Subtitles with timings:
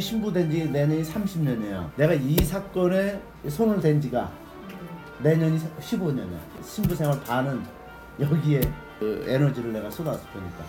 [0.00, 1.90] 신부된 지 내년이 30년이에요.
[1.96, 4.30] 내가 이 사건에 손을 댄 지가
[5.22, 6.38] 내년이 15년이야.
[6.62, 7.62] 신부 생활 반은
[8.20, 8.60] 여기에
[8.98, 10.64] 그 에너지를 내가 쏟았을 거니까.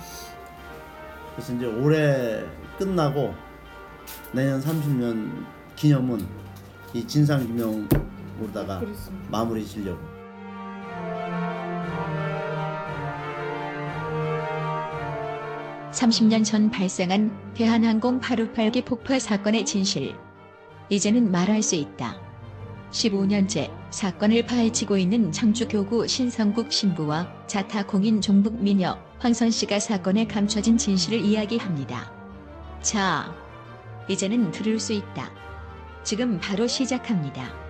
[1.35, 2.43] 그래서 이제 올해
[2.77, 3.33] 끝나고
[4.31, 6.25] 내년 30년 기념은
[6.93, 8.81] 이 진상규명으로다가.
[9.29, 10.18] 마무리 지려고.
[15.99, 20.15] 삼십 년전 발생한 대한항공 858기 폭파 사건의 진실.
[20.87, 22.15] 이제는 말할 수 있다.
[22.89, 30.77] 15년째 사건을 파헤치고 있는 청주교구 신성국 신부와 자타 공인 종북 미녀 황선 씨가 사건에 감춰진
[30.77, 32.09] 진실을 이야기합니다.
[32.81, 33.35] 자,
[34.07, 35.29] 이제는 들을 수 있다.
[36.05, 37.68] 지금 바로 시작합니다.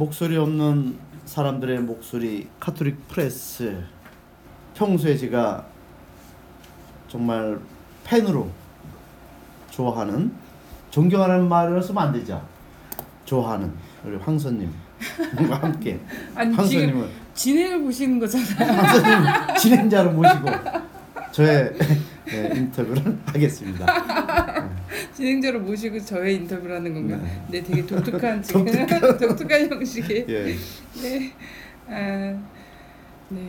[0.00, 3.84] 목소리 없는 사람들의 목소리 카톨릭 프레스
[4.72, 5.66] 평소에 제가
[7.06, 7.60] 정말
[8.02, 8.48] 팬으로
[9.68, 10.32] 좋아하는
[10.90, 12.42] 존경하는 말을 쓰면 안 되죠.
[13.26, 13.70] 좋아하는
[14.02, 14.72] 우리 황선님과
[15.60, 16.00] 함께.
[16.34, 18.72] 아니 황선님을 진행을 보시는 거잖아요.
[18.72, 20.48] 황선님 진행자로 모시고
[21.30, 21.74] 저의
[22.24, 24.39] 네, 인터뷰를 하겠습니다
[25.20, 27.20] 진행자로 모시고 저의 인터뷰를 하는 건가요?
[27.22, 27.60] 네.
[27.60, 30.44] 네, 되게 독특한 지금 독특한 형식의 예.
[31.02, 31.32] 네.
[31.86, 32.40] 아,
[33.28, 33.48] 네.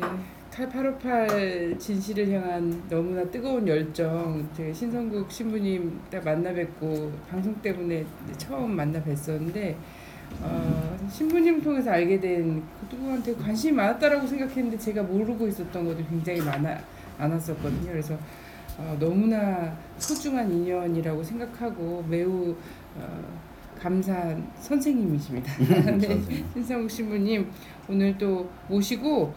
[0.52, 4.46] 칼858 진실을 향한 너무나 뜨거운 열정.
[4.54, 8.06] 제가 신성국 신부님 딱 만나 뵙고 방송 때문에
[8.38, 9.76] 처음 만나 뵀었는데
[10.42, 16.78] 어, 신부님 통해서 알게 된 그분한테 관심이 많았다라고 생각했는데 제가 모르고 있었던 것도 굉장히 많아
[17.18, 17.92] 많았었거든요.
[17.92, 18.18] 그래서
[18.78, 22.56] 어, 너무나 소중한 인연이라고 생각하고 매우
[22.96, 23.42] 어,
[23.80, 25.52] 감사한 선생님이십니다.
[25.58, 26.46] 네, 선생님.
[26.54, 27.50] 신성국 신부님
[27.90, 29.34] 오늘 또 모시고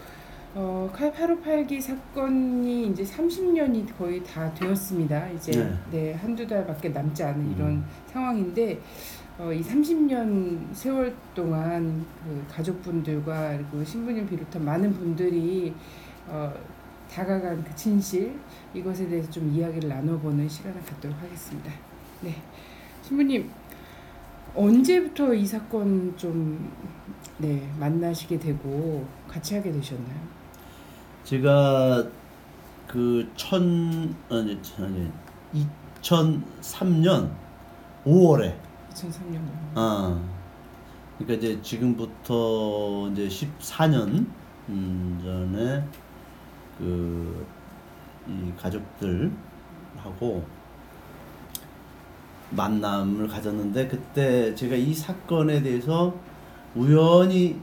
[0.56, 5.30] 어, 칼 858기 사건이 이제 30년이 거의 다 되었습니다.
[5.30, 5.78] 이제 네.
[5.90, 7.54] 네, 한두 달밖에 남지 않은 음.
[7.56, 8.80] 이런 상황인데
[9.38, 15.74] 어, 이 30년 세월 동안 그 가족분들과 그리고 신부님 비롯한 많은 분들이
[16.28, 16.52] 어,
[17.10, 18.34] 다가간 그 진실
[18.74, 21.70] 이것에 대해서 좀 이야기를 나눠보는 시간을 갖도록 하겠습니다.
[22.22, 22.34] 네,
[23.02, 23.50] 신부님
[24.54, 26.70] 언제부터 이 사건 좀
[27.38, 30.34] 네, 만나시게 되고 같이 하게 되셨나요?
[31.24, 32.06] 제가
[32.86, 35.10] 그 천 아니 아니
[36.02, 37.30] 2003년
[38.04, 38.54] 5월에
[38.92, 39.40] 2003년.
[39.74, 40.20] 아
[41.18, 44.26] 그러니까 이제 지금부터 이제 14년
[44.68, 45.84] 음, 전에
[46.78, 47.46] 그
[48.28, 49.32] 이 가족들하고
[52.50, 56.14] 만남을 가졌는데 그때 제가 이 사건에 대해서
[56.74, 57.60] 우연히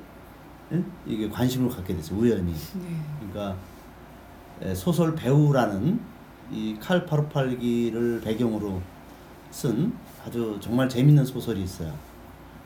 [0.72, 0.84] 예?
[1.06, 2.20] 이게 관심을 갖게 됐어요.
[2.20, 2.54] 우연히.
[2.54, 3.02] 네.
[3.20, 3.58] 그러니까
[4.62, 6.00] 에, 소설 배우라는
[6.52, 8.82] 이 칼파르팔기를 배경으로
[9.52, 9.94] 쓴
[10.26, 11.94] 아주 정말 재밌는 소설이 있어요.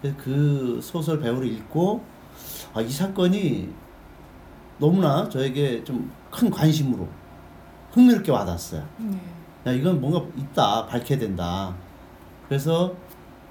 [0.02, 2.04] 그래서 그 소설 배우를 읽고
[2.74, 3.70] 아, 이 사건이
[4.80, 7.08] 너무나 저에게 좀 큰 관심으로
[7.96, 8.86] 흥미롭게 와닿았어요.
[8.98, 9.18] 네.
[9.66, 11.74] 야 이건 뭔가 있다 밝혀야 된다.
[12.48, 12.94] 그래서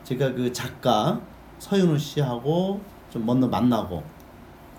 [0.05, 1.19] 제가 그 작가
[1.59, 4.03] 서윤우 씨하고 좀 먼저 만나고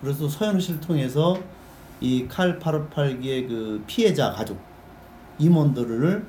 [0.00, 1.36] 그래서 서윤우 씨를 통해서
[2.00, 4.58] 이 칼 858기의 그 피해자 가족
[5.38, 6.24] 임원들을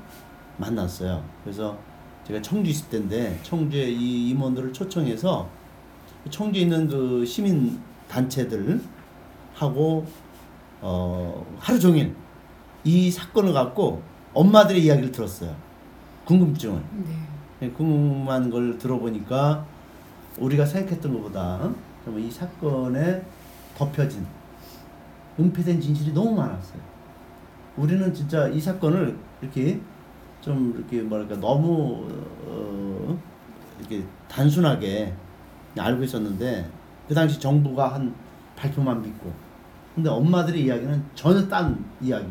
[0.58, 1.24] 만났어요.
[1.44, 1.78] 그래서
[2.26, 5.48] 제가 청주 있을 때인데 청주에 이 임원들을 초청해서
[6.30, 8.82] 청주에 있는 그 시민 단체들
[9.54, 10.06] 하고
[10.82, 12.16] 어 하루 종일
[12.84, 14.02] 이 사건을 갖고
[14.34, 15.56] 엄마들의 이야기를 들었어요.
[16.26, 16.82] 궁금증을.
[17.60, 17.70] 네.
[17.72, 19.66] 궁금한 걸 들어보니까
[20.38, 21.70] 우리가 생각했던 것보다
[22.06, 23.24] 정말 이 사건에
[23.76, 24.26] 덮여진
[25.40, 26.80] 은폐된 진실이 너무 많았어요.
[27.78, 29.80] 우리는 진짜 이 사건을 이렇게
[30.42, 32.08] 좀 이렇게 뭐랄까 너무
[32.46, 33.20] 어,
[33.80, 35.14] 이렇게 단순하게
[35.78, 36.70] 알고 있었는데
[37.08, 38.14] 그 당시 정부가 한
[38.56, 39.32] 발표만 믿고
[39.96, 42.28] 근데 엄마들의 이야기는 전혀 딴 이야기.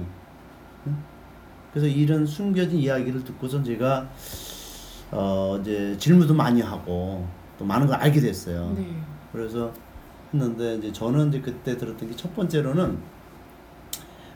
[1.76, 1.80] 응?
[1.80, 4.08] 그래서 이런 숨겨진 이야기를 듣고선 제가
[5.12, 7.26] 어 이제 질문도 많이 하고
[7.58, 8.72] 또 많은 걸 알게 됐어요.
[8.76, 8.86] 네.
[9.32, 9.70] 그래서
[10.32, 12.98] 했는데 이제 저는 이제 그때 들었던 게 첫 번째로는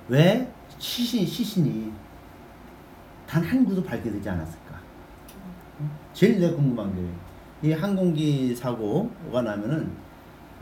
[0.09, 1.93] 왜 시신 시신이
[3.27, 4.81] 단 한 구도 발견되지 않았을까?
[5.81, 5.91] 응?
[6.13, 7.01] 제일 내가 궁금한 게
[7.63, 9.91] 이 항공기 사고가 나면은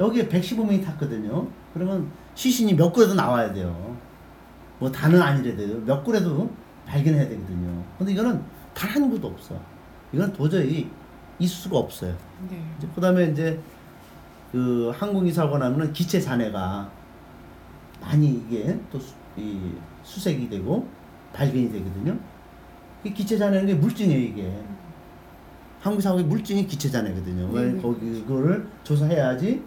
[0.00, 1.46] 여기에 115명이 탔거든요.
[1.72, 3.96] 그러면 시신이 몇 구라도 나와야 돼요.
[4.80, 6.50] 뭐 다는 아니래도 몇 구라도
[6.88, 7.82] 발견해야 되거든요.
[7.98, 8.42] 근데 이거는
[8.74, 9.54] 단 한 구도 없어.
[10.12, 10.88] 이건 도저히
[11.38, 12.16] 있을 수가 없어요.
[12.48, 12.62] 네.
[12.78, 13.60] 이제 그다음에 이제
[14.52, 16.90] 그 항공기 사고 나면은 기체 잔해가
[18.00, 19.72] 많이 이게 또 수, 이
[20.04, 20.88] 수색이 되고
[21.32, 22.16] 발견이 되거든요.
[23.04, 24.62] 이 기체 잔해는 게 물증이에요 이게.
[25.80, 27.50] 한국 사고의 물증이 기체 잔해거든요.
[27.52, 27.82] 왜 네네.
[27.82, 29.62] 거기 그거를 조사해야지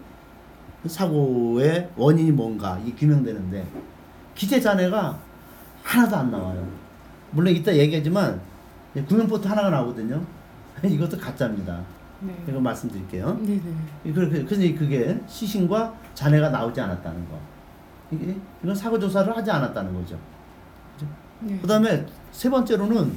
[0.82, 3.66] 그 사고의 원인이 뭔가 이 규명되는데
[4.34, 5.18] 기체 잔해가
[5.82, 6.81] 하나도 안 나와요.
[7.32, 8.40] 물론 이따 얘기하지만
[9.08, 10.22] 구명포트 하나가 나오거든요.
[10.84, 11.80] 이것도 가짜입니다.
[12.20, 12.34] 네.
[12.48, 13.36] 이거 말씀드릴게요.
[13.42, 13.60] 네네.
[14.04, 17.38] 그- 그- 그래서 그게 시신과 잔해가 나오지 않았다는 거.
[18.12, 20.18] 이게 이건 사고 조사를 하지 않았다는 거죠.
[21.40, 21.58] 네.
[21.60, 23.12] 그다음에 세 번째로는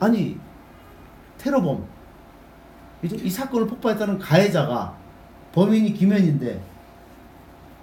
[0.00, 0.38] 아니
[1.38, 1.86] 테러범
[3.02, 4.96] 이제 이 사건을 폭파했다는 가해자가
[5.52, 6.60] 범인이 김현인데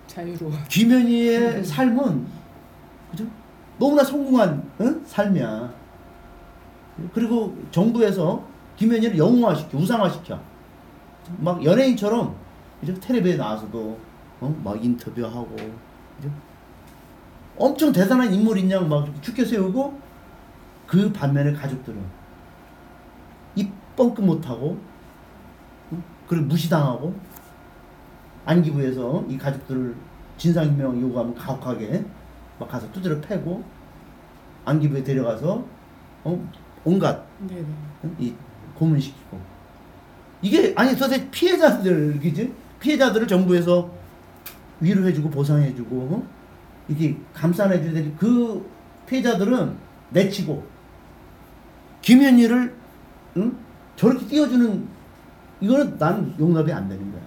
[0.07, 0.51] 자유로워.
[0.69, 2.27] 김현희의 삶은
[3.11, 3.25] 그죠?
[3.79, 5.01] 너무나 성공한 응?
[5.05, 5.73] 삶이야.
[7.13, 8.43] 그리고 정부에서
[8.75, 10.39] 김현희를 영웅화시켜, 우상화시켜.
[11.37, 12.35] 막 연예인처럼
[12.81, 13.97] 이제 텔레비에 나와서도
[14.41, 14.61] 어?
[14.63, 16.31] 막 인터뷰하고 그죠?
[17.57, 19.99] 엄청 대단한 인물인 양막 축켜 세우고
[20.87, 22.01] 그 반면에 가족들은
[23.55, 24.77] 입 뻥끗 못하고
[25.91, 26.03] 응?
[26.27, 27.13] 그리고 무시당하고
[28.45, 29.95] 안기부에서 이 가족들을
[30.37, 32.05] 진상규명 요구하면 가혹하게
[32.59, 33.63] 막 가서 두드려 패고
[34.65, 35.65] 안기부에 데려가서
[36.23, 36.49] 어?
[36.83, 37.65] 온갖 네네.
[38.03, 38.15] 응?
[38.19, 38.33] 이
[38.75, 39.39] 고문시키고
[40.41, 43.89] 이게 아니 도대체 피해자들 그지 피해자들을 정부에서
[44.79, 46.27] 위로해주고 보상해주고 어?
[46.87, 48.69] 이게 감싸내줘야 될그
[49.07, 49.75] 피해자들은
[50.11, 50.65] 내치고
[52.01, 52.75] 김현희를
[53.37, 53.57] 응?
[53.95, 54.87] 저렇게 띄워주는
[55.61, 57.21] 이거는 난 용납이 안 되는 거야.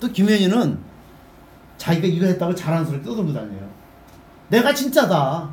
[0.00, 0.78] 또 김현희는
[1.76, 3.67] 자기가 이거 했다고 자랑스럽게 떠들고 다녀요.
[4.48, 5.50] 내가 진짜다.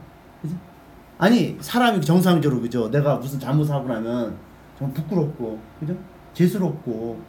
[1.17, 2.89] 아니 사람이 정상적으로 그죠?
[2.91, 4.35] 내가 무슨 잘못하고 나면
[4.77, 5.95] 정말 부끄럽고 그죠?
[6.33, 7.21] 죄스럽고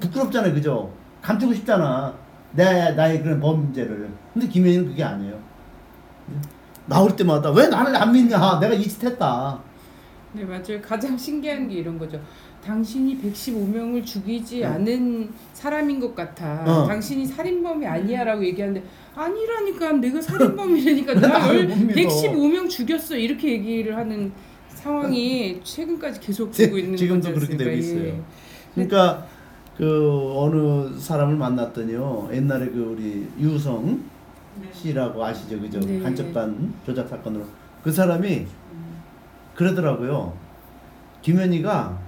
[0.00, 0.92] 부끄럽잖아요, 그죠?
[1.22, 2.14] 감추고 싶잖아.
[2.52, 4.10] 내 나의 그런 범죄를.
[4.32, 5.38] 근데 김현희는 그게 아니에요.
[6.86, 8.58] 나올 때마다 왜 나를 안 믿냐?
[8.58, 9.58] 내가 이짓 했다.
[10.32, 10.80] 네 맞아요.
[10.82, 12.20] 가장 신기한 게 이런 거죠.
[12.64, 16.62] 당신이 115명을 죽이지 않은 사람인 것 같아.
[16.66, 16.86] 어.
[16.86, 18.82] 당신이 살인범이 아니야라고 얘기하는데
[19.14, 21.94] 아니라니까 내가 살인범이라니까 왜 나 나를 열- 못 믿어?
[21.94, 24.30] 115명 죽였어 이렇게 얘기를 하는
[24.68, 27.70] 상황이 최근까지 계속 되고 있는 지금도 그렇게 되고?
[27.70, 28.04] 있어요.
[28.06, 28.20] 예.
[28.74, 29.26] 그러니까
[29.76, 32.30] 그 어느 사람을 만났더니요.
[32.32, 34.00] 옛날에 그 우리 유성
[34.74, 35.80] 씨라고 아시죠, 그죠?
[35.80, 35.98] 네.
[36.00, 37.44] 간첩단 조작 사건으로
[37.82, 38.46] 그 사람이
[39.64, 40.32] 그러더라고요.
[41.20, 41.98] 김현희가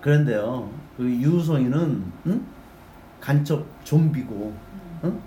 [0.00, 0.70] 그런데요.
[0.96, 2.46] 그 유성이는 응?
[3.20, 4.54] 간첩 좀비고,
[5.02, 5.20] 응?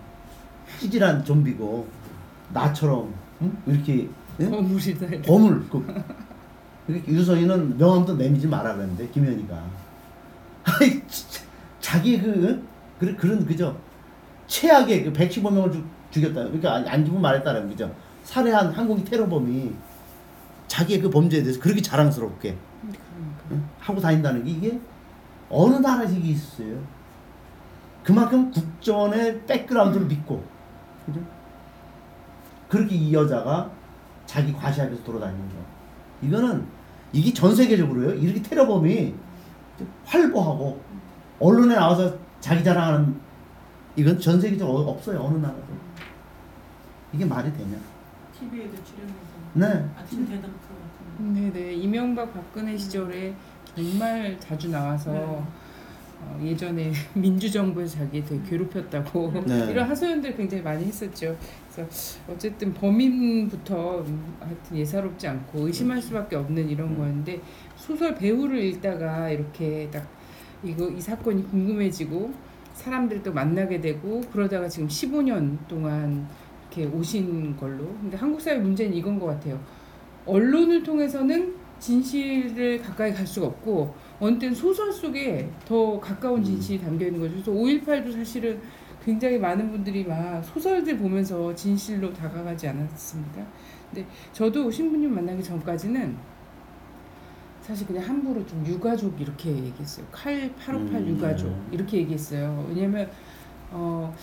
[0.80, 1.86] 찌질한 좀비고
[2.54, 3.58] 나처럼 응?
[3.66, 4.08] 이렇게
[4.40, 4.50] 응?
[4.50, 5.08] 거물이다.
[5.24, 5.86] 범을 그
[6.88, 9.56] 이렇게 유성이는 명함도 내미지 마라 그랬는데 김현희가
[10.64, 11.02] 아이
[11.82, 12.64] 자기 그
[12.98, 13.78] 그런 그런 그죠
[14.48, 17.94] 최악의 그 115명을 죽, 죽였다 그러니까 안- 안 기분 말했다는 그죠
[18.24, 19.74] 살해한 항공기 테러범이
[20.70, 22.56] 자기의 그 범죄에 대해서 그렇게 자랑스럽게.
[23.52, 23.66] 응?
[23.80, 24.80] 하고 다닌다는 게 이게
[25.50, 26.80] 어느 나라식이 있어요?
[28.04, 30.44] 그만큼 국정원의 백그라운드를 믿고
[31.06, 31.20] 그죠?
[32.70, 33.70] 그렇게 이 여자가
[34.26, 35.56] 자기 과시하면서 돌아다니는 거.
[36.22, 36.66] 이거는
[37.12, 39.16] 이게 전 세계적으로요 이렇게 테러범이
[40.06, 40.80] 활보하고
[41.40, 43.20] 언론에 나와서 자기 자랑하는
[43.96, 45.64] 이건 전 세계적으로 없어요 어느 나라도.
[47.12, 47.76] 이게 말이 되냐
[48.40, 53.36] TV에도 출연해서 네 아침 대담 프로 같은 네네 이명박 박근혜 시절에
[53.76, 55.44] 정말 자주 나와서 네.
[56.22, 59.72] 어, 예전에 민주정부에서 자기 되게 괴롭혔다고 네.
[59.72, 61.36] 이런 하소연들 굉장히 많이 했었죠.
[61.72, 61.90] 그래서
[62.30, 66.98] 어쨌든 범인부터 음, 하여튼 예사롭지 않고 의심할 수밖에 없는 이런 음.
[66.98, 67.42] 거였는데
[67.78, 70.08] 소설 배우를 읽다가 이렇게 딱
[70.64, 72.34] 이거 이 사건이 궁금해지고
[72.74, 76.28] 사람들도 만나게 되고 그러다가 지금 15년 동안
[76.80, 77.86] 이렇게 오신 걸로.
[78.00, 79.60] 근데 한국 사회 문제는 이건 것 같아요.
[80.26, 86.44] 언론을 통해서는 진실을 가까이 갈 수가 없고 때는 소설 속에 더 가까운 음.
[86.44, 87.34] 진실이 담겨 있는 거죠.
[87.34, 88.60] 그래서 5.18도 사실은
[89.04, 93.46] 굉장히 많은 분들이 막 소설들 보면서 진실로 다가가지 않았습니까?
[93.90, 96.16] 근데 저도 신부님 만나기 전까지는
[97.62, 100.06] 사실 그냥 함부로 좀 유가족 이렇게 얘기했어요.
[100.12, 101.56] 칼858 음, 유가족 네.
[101.72, 102.66] 이렇게 얘기했어요.
[102.70, 103.10] 왜냐면
[103.72, 104.14] 어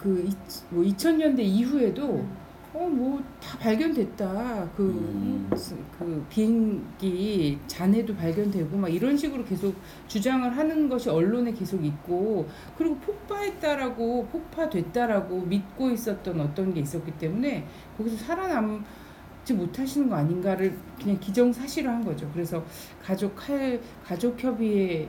[0.00, 2.24] 그뭐 2000년대 이후에도
[2.72, 4.70] 어 뭐 다 발견됐다.
[4.76, 5.50] 그, 음.
[5.98, 9.74] 그 비행기 잔해도 발견되고 막 이런 식으로 계속
[10.06, 17.66] 주장을 하는 것이 언론에 계속 있고 그리고 폭파했다라고 폭파됐다라고 믿고 있었던 어떤 게 있었기 때문에
[17.96, 22.30] 거기서 살아남지 못하시는 거 아닌가를 그냥 기정사실화한 거죠.
[22.32, 22.62] 그래서
[23.02, 25.08] 가족 할 가족 협의회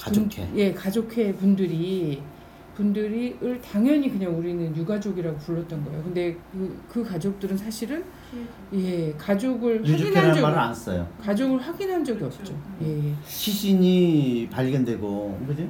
[0.00, 2.22] 가족회 분, 예, 가족회 분들이
[2.74, 6.02] 분들이 을 당연히 그냥 우리는 유가족이라고 불렀던 거예요.
[6.02, 8.04] 근데 그, 그 가족들은 사실은
[8.74, 11.06] 예 가족을 확인한 유족회라는 적 말을 안 써요.
[11.20, 12.38] 가족을 확인한 적이 그렇죠.
[12.38, 12.54] 없죠.
[12.80, 13.14] 음.
[13.20, 13.28] 예.
[13.28, 15.68] 시신이 발견되고 그지?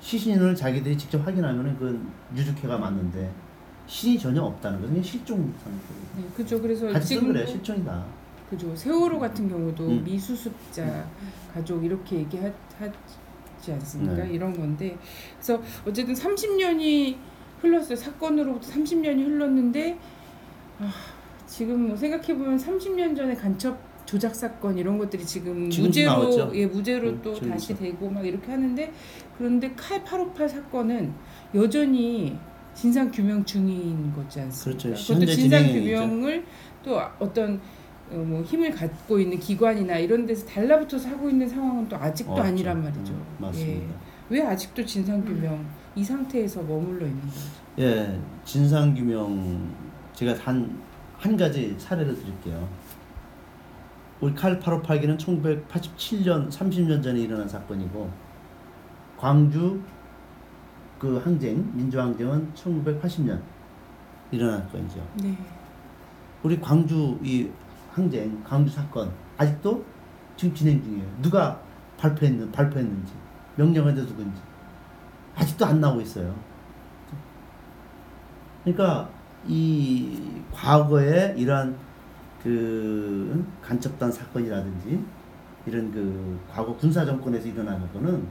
[0.00, 2.00] 시신을 자기들이 직접 확인하면은 그
[2.36, 3.30] 유족회가 맞는데
[3.86, 4.90] 신이 전혀 없다는 거죠.
[4.90, 5.78] 그냥 실종 상태.
[6.16, 6.60] 네, 그죠.
[6.60, 8.04] 그래서 지금 그래 실종이다.
[8.48, 8.74] 그죠.
[8.74, 10.04] 세월호 같은 경우도 음.
[10.04, 11.06] 미수습자
[11.54, 12.50] 가족 이렇게 얘기하
[13.60, 14.24] 지 않습니까?
[14.24, 14.32] 네.
[14.32, 14.96] 이런 건데
[15.36, 17.16] 그래서 어쨌든 30년이
[17.60, 17.96] 흘렀어요.
[17.96, 19.98] 사건으로부터 30년이 흘렀는데
[20.78, 20.90] 아,
[21.46, 26.50] 지금 뭐 생각해 보면 30년 전에 간첩 조작 사건 이런 것들이 지금 무죄로 나왔죠.
[26.54, 27.52] 예 무죄로 음, 또 지금도.
[27.54, 28.92] 다시 되고 막 이렇게 하는데
[29.36, 31.12] 그런데 칼 858 사건은
[31.54, 32.36] 여전히
[32.74, 34.82] 진상 규명 중인 거지 않습니까?
[34.88, 35.14] 그렇죠.
[35.14, 35.66] 그것도 진상.
[35.66, 36.44] 규명을
[36.82, 37.60] 또 어떤 어,
[38.10, 42.42] 뭐 힘을 갖고 있는 기관이나 이런 데서 달라붙어서 하고 있는 상황은 또 아직도 없죠.
[42.44, 43.12] 아니란 말이죠.
[43.12, 43.80] 음, 맞습니다.
[43.82, 43.88] 예.
[44.30, 45.64] 왜 아직도 진상 규명
[45.94, 47.40] 이 상태에서 머물러 있는 거죠?
[47.78, 49.70] 예, 진상 규명
[50.14, 50.90] 제가 한
[51.20, 52.66] 한 가지 사례를 드릴게요.
[54.22, 58.10] 우리 칼 858기는 1987년 30년 전에 일어난 사건이고
[59.18, 59.80] 광주
[60.98, 63.38] 그 항쟁 민주항쟁은 1980년
[64.30, 65.06] 일어난 사건이죠.
[65.22, 65.36] 네.
[66.42, 67.48] 우리 광주 이
[67.92, 69.84] 항쟁 광주 사건 아직도
[70.36, 71.06] 지금 진행 중이에요.
[71.22, 71.60] 누가
[71.98, 73.12] 발표했는 발표했는지
[73.56, 74.40] 명령한 데 누군지
[75.36, 76.34] 아직도 안 나오고 있어요.
[78.64, 79.08] 그러니까
[79.46, 81.76] 이 과거에 이러한
[82.42, 85.04] 그 간첩단 사건이라든지
[85.66, 88.26] 이런 그 과거 군사 정권에서 일어난 거는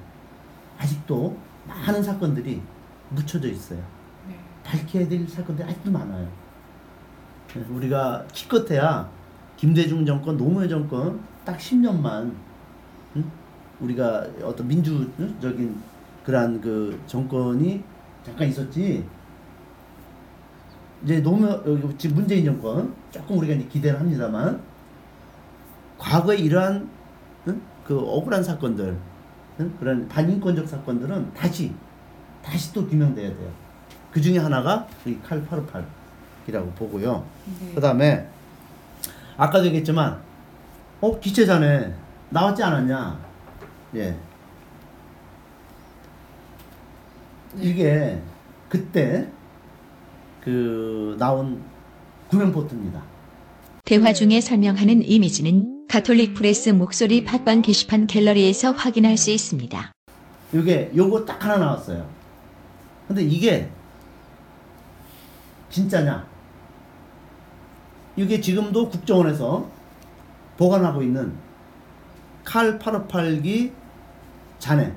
[0.77, 1.37] 아직도
[1.67, 2.61] 많은 사건들이
[3.09, 3.79] 묻혀져 있어요.
[4.27, 4.39] 네.
[4.63, 6.27] 밝혀야 될 사건들이 아직도 많아요.
[7.53, 9.09] 네, 우리가 기껏해야
[9.63, 12.31] 김대중 정권, 노무현 정권 딱 10년만
[13.17, 13.23] 응?
[13.81, 15.75] 우리가 어떤 민주적인
[16.23, 17.83] 그러한 그 정권이
[18.23, 19.03] 잠깐 있었지.
[21.03, 24.61] 이제 노무현 여기 지금 문재인 정권 조금 우리가 이제 기대를 합니다만
[25.97, 26.89] 과거에 이러한
[27.47, 27.61] 응?
[27.83, 28.97] 그 억울한 사건들
[29.59, 29.73] 응?
[29.77, 31.73] 그런 반인권적 사건들은 다시
[32.41, 33.51] 다시 또 규명돼야 돼요.
[34.09, 37.25] 그 중에 하나가 이 칼 858이라고 보고요.
[37.59, 37.71] 네.
[37.75, 38.29] 그 다음에
[39.39, 40.21] 아까도 얘기했지만
[40.99, 41.95] 어 기체자네
[42.29, 43.19] 나왔지 않았냐?
[43.95, 44.11] 예.
[44.11, 44.19] 네.
[47.57, 48.21] 이게
[48.67, 49.27] 그때
[50.43, 51.63] 그 나온
[52.27, 53.01] 구명포트입니다.
[53.85, 59.91] 대화 중에 설명하는 이미지는 가톨릭 프레스 목소리 팟빵 게시판 갤러리에서 확인할 수 있습니다.
[60.53, 62.07] 요게 요거 딱 하나 나왔어요.
[63.07, 63.69] 근데 이게
[65.69, 66.27] 진짜냐?
[68.19, 69.65] 이게 지금도 국정원에서
[70.57, 71.33] 보관하고 있는
[72.43, 73.71] 칼 858기
[74.59, 74.91] 잔해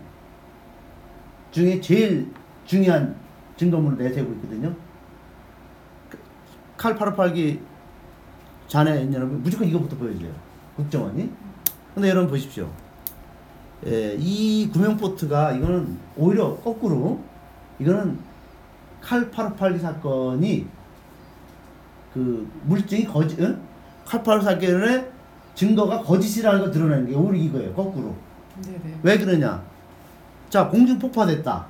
[1.53, 2.33] 중에 제일
[2.67, 3.15] 중요한
[3.57, 4.75] 증거물을 내세우고 있거든요.
[6.77, 7.61] 그칼 858기
[8.67, 10.33] 잔해 여러분 무조건 이거부터 보여줘요.
[10.75, 11.31] 국정원이.
[11.95, 12.69] 근데 여러분 보십시오.
[13.87, 17.21] 예, 이 구명포트가 이거는 오히려 거꾸로
[17.79, 18.19] 이거는
[19.01, 20.67] 칼 858기 사건이
[22.15, 23.61] 그 물증이 거짓, 응?
[24.05, 25.11] 칼858 사건의
[25.55, 27.75] 증거가 거짓이라는 걸 드러내는 게 오히려 이거예요.
[27.75, 28.15] 거꾸로.
[28.65, 28.99] 네네.
[29.03, 29.63] 왜 그러냐?
[30.51, 31.67] 자, 공중 폭파됐다.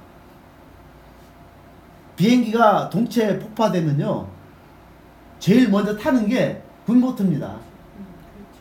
[2.16, 4.28] 비행기가 동체 폭파되면요.
[5.38, 7.46] 제일 먼저 타는 게 군보트입니다.
[7.48, 8.60] 음, 그렇죠.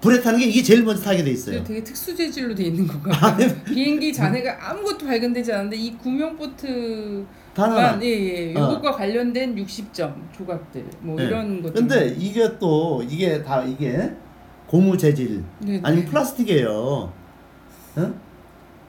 [0.00, 1.62] 불에 타는 게 이게 제일 먼저 타게 돼 있어요.
[1.64, 3.10] 되게 특수 재질로 돼 있는 건가?
[3.20, 3.62] 아, 네.
[3.64, 8.70] 비행기 잔해가 아무것도 발견되지 않았는데 이 구명 보트 만단 예예 어.
[8.70, 11.24] 이것과 관련된 60점 조각들 뭐 네.
[11.24, 11.80] 이런 것들.
[11.80, 14.12] 근데 이게 또 이게 다 이게
[14.66, 16.10] 고무 재질 네, 아니면 네.
[16.10, 17.12] 플라스틱이에요.
[17.98, 18.14] 응?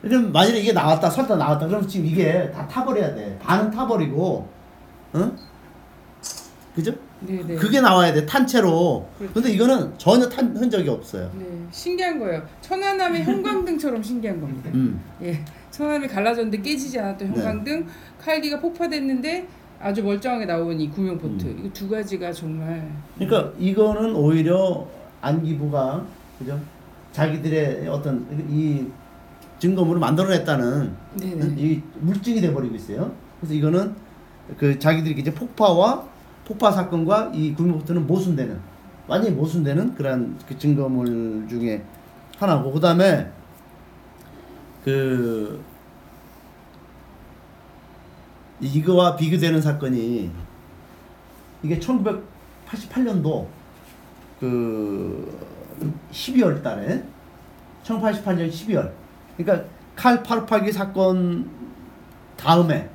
[0.02, 3.38] 그럼 만약에 이게 나왔다 설탕 나왔다 그럼 지금 이게 다 타버려야 돼.
[3.42, 4.48] 반은 타버리고,
[5.16, 5.36] 응?
[6.76, 6.94] 그죠?
[7.22, 7.56] 네네.
[7.56, 9.08] 그게 나와야 돼 탄채로.
[9.18, 9.34] 그렇죠.
[9.34, 11.32] 근데 이거는 전혀 탄 흔적이 없어요.
[11.38, 12.44] 네 신기한 거예요.
[12.62, 14.70] 천안함의 형광등처럼 신기한 겁니다.
[14.74, 15.02] 음.
[15.24, 17.36] 예 천안함이 갈라졌는데 깨지지 않았던 네.
[17.36, 17.88] 형광등
[18.22, 19.48] 칼기가 폭파됐는데
[19.80, 21.58] 아주 멀쩡하게 나온 이 구명 보트 음.
[21.60, 24.88] 이거 두 가지가 정말 그러니까 이거는 오히려
[25.22, 26.06] 안기부가
[26.40, 26.60] 그죠?
[27.12, 28.86] 자기들의 어떤 이
[29.60, 33.12] 증거물을 만들어냈다는 네네 이 물증이 돼버리고 있어요.
[33.40, 33.96] 그래서 이거는
[34.58, 36.06] 그 자기들이 이제 폭파와
[36.48, 38.58] 폭파 사건과 이 구명보트는 모순되는
[39.06, 41.84] 완전히 모순되는 그러한 그 증거물 중에
[42.38, 43.30] 하나고 그 다음에
[44.86, 45.62] 그
[48.62, 50.32] 이거와 비교되는 사건이
[51.64, 53.48] 이게 1988년도
[54.40, 55.38] 그
[56.12, 57.04] 12월 달에
[57.84, 58.94] 1988년 12월
[59.36, 61.50] 그러니까 칼 858기 사건
[62.38, 62.90] 다음에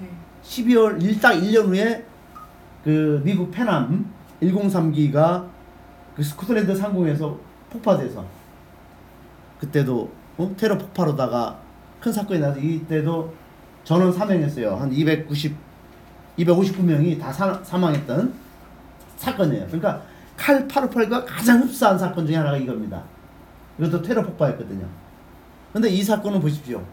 [0.00, 0.08] 네.
[0.42, 2.13] 12월 1딱 1년 후에
[2.84, 4.12] 그 미국 페남
[4.42, 5.48] 103기가
[6.14, 7.38] 그 스코틀랜드 상공에서
[7.70, 8.24] 폭파돼서
[9.58, 10.54] 그때도 어?
[10.56, 11.58] 테러 폭파로다가
[12.00, 13.34] 큰 사건이 나서 이때도
[13.84, 14.76] 전원 사망했어요.
[14.76, 15.56] 한 290,
[16.38, 18.34] 259명이 다 사, 사망했던
[19.16, 19.66] 사건이에요.
[19.66, 20.02] 그러니까
[20.36, 23.02] 칼 858과 가장 흡사한 사건 중에 하나가 이겁니다.
[23.78, 24.86] 이것도 테러 폭파였거든요.
[25.72, 26.84] 근데 이 사건은 보십시오.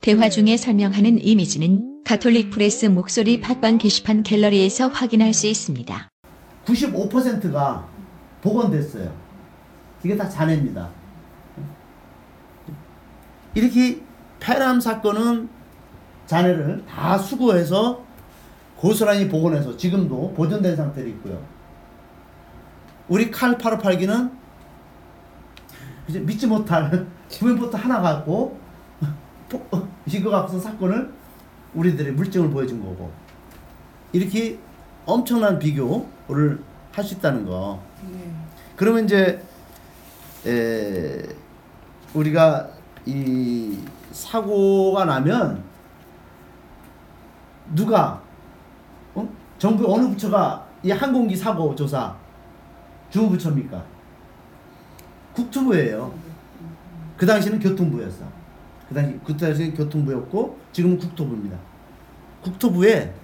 [0.00, 6.08] 대화 중에 설명하는 이미지는 가톨릭 프레스 목소리 팟빵 게시판 갤러리에서 확인할 수 있습니다.
[6.64, 7.86] 95%가
[8.40, 9.12] 복원됐어요.
[10.02, 10.88] 이게 다 잔해입니다.
[13.54, 14.00] 이렇게
[14.40, 15.50] 페람 사건은
[16.24, 18.02] 잔해를 다 수거해서
[18.78, 21.44] 고스란히 복원해서 지금도 보존된 상태로 있고요.
[23.08, 24.32] 우리 칼 858기는
[26.08, 28.58] 이제 믿지 못할 구면포트 하나 갖고
[29.50, 31.17] 폭- 어, 이거 갖고서 사건을
[31.74, 33.10] 우리들의 물증을 보여준 거고
[34.12, 34.58] 이렇게
[35.06, 37.80] 엄청난 비교를 할 수 있다는 거.
[38.10, 38.32] 네.
[38.74, 39.40] 그러면 이제
[40.46, 41.22] 에,
[42.12, 42.68] 우리가
[43.06, 43.78] 이
[44.10, 45.62] 사고가 나면
[47.74, 48.20] 누가
[49.14, 49.28] 어?
[49.58, 52.16] 정부 어느 부처가 이 항공기 사고 조사
[53.10, 53.84] 주무부처입니까?
[55.34, 56.12] 국토부예요.
[57.16, 58.24] 그 당시는 교통부였어.
[58.88, 61.58] 그 당시 그 당시는 교통부였고 지금은 국토부입니다.
[62.42, 63.14] 국토부에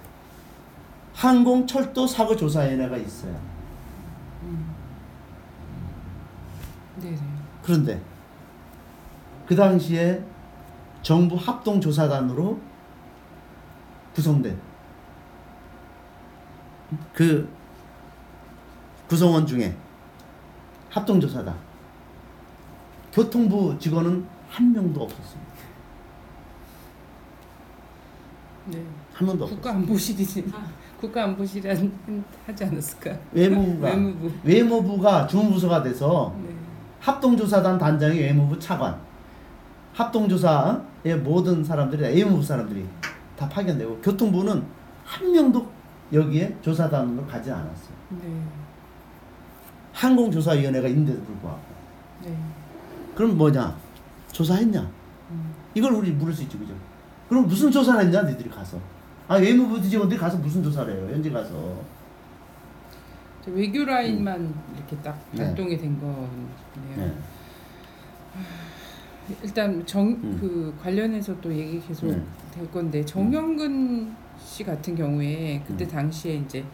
[1.13, 3.39] 항공 철도 사고 조사위원회가 있어요.
[7.01, 7.17] 네네.
[7.63, 8.01] 그런데
[9.47, 10.23] 그 당시에
[11.01, 12.59] 정부 합동 조사단으로
[14.13, 14.59] 구성된
[17.13, 17.49] 그
[19.07, 19.75] 구성원 중에
[20.89, 21.55] 합동 조사단
[23.11, 25.51] 교통부 직원은 한 명도 없었습니다.
[28.67, 28.81] 네.
[29.13, 29.61] 한 명도 없었어요.
[29.61, 30.45] 국가안보실이지.
[31.01, 31.67] 국가안보실이
[32.47, 33.17] 하지 않았을까?
[33.33, 34.31] 외무부가 외무부.
[34.45, 36.55] 외무부가 주무부서가 돼서 네.
[37.01, 38.97] 합동조사단 단장이 외무부 차관,
[39.93, 42.85] 합동조사의 모든 사람들이 다 외무부 사람들이
[43.37, 44.63] 다 파견되고 교통부는
[45.03, 45.69] 한 명도
[46.13, 47.95] 여기에 조사단으로 가지 않았어요.
[48.21, 48.41] 네.
[49.91, 51.59] 항공조사위원회가 있는데도 불구하고
[52.23, 52.37] 네.
[53.15, 53.75] 그럼 뭐냐
[54.35, 54.81] 조사했냐
[55.31, 55.53] 음.
[55.73, 56.73] 이걸 우리 물을 수 있죠 그죠?
[57.29, 58.77] 그럼 무슨 조사를 했냐 너희들이 가서
[59.27, 61.81] 아 외무부 직원들이 가서 무슨 조사를 해요 현지 가서
[63.43, 65.45] 저 외교 라인만 이렇게 딱 네.
[65.45, 66.27] 발동이 된 거네요.
[66.97, 67.13] 네.
[69.43, 70.37] 일단 정 음.
[70.41, 72.21] 그 관련해서 또 얘기 계속 네.
[72.51, 75.89] 될 건데 정영근 씨 같은 경우에 그때 음.
[75.89, 76.65] 당시에 이제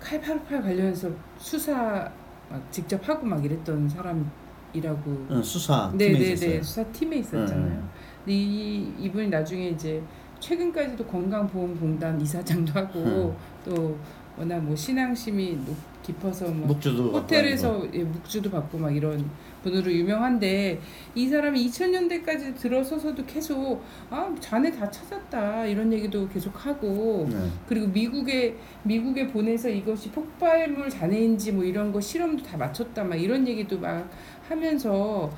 [0.00, 2.10] 칼858 관련해서 수사
[2.50, 4.30] 막 직접 하고 막 이랬던 사람
[4.72, 6.62] 이라고 응, 수사 팀에 네네네 있었어요.
[6.62, 7.66] 수사 팀에 있었잖아요.
[7.68, 7.82] 네.
[8.24, 10.02] 근데 이 이분이 나중에 이제
[10.38, 13.98] 최근까지도 건강보험공단 이사장도 하고 또
[14.38, 15.76] 워낙 뭐 신앙심이 높-
[16.10, 19.30] 깊어서 뭐 묵주도 호텔에서 예, 묵주도 받고 막 이런
[19.62, 20.80] 분으로 유명한데
[21.14, 27.26] 이 사람이 2000년대까지 들어서서도 계속 아 자네 다 찾았다 이런 얘기도 계속 하고.
[27.30, 27.36] 네.
[27.68, 33.46] 그리고 미국에 미국에 보내서 이것이 폭발물 잔해인지 뭐 이런 거 실험도 다 마쳤다 막 이런
[33.46, 34.10] 얘기도 막
[34.48, 35.30] 하면서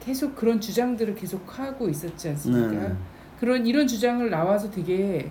[0.00, 2.88] 계속 그런 주장들을 계속 하고 있었지 않습니까?
[2.88, 2.94] 네.
[3.40, 5.30] 그런 이런 주장을 나와서 되게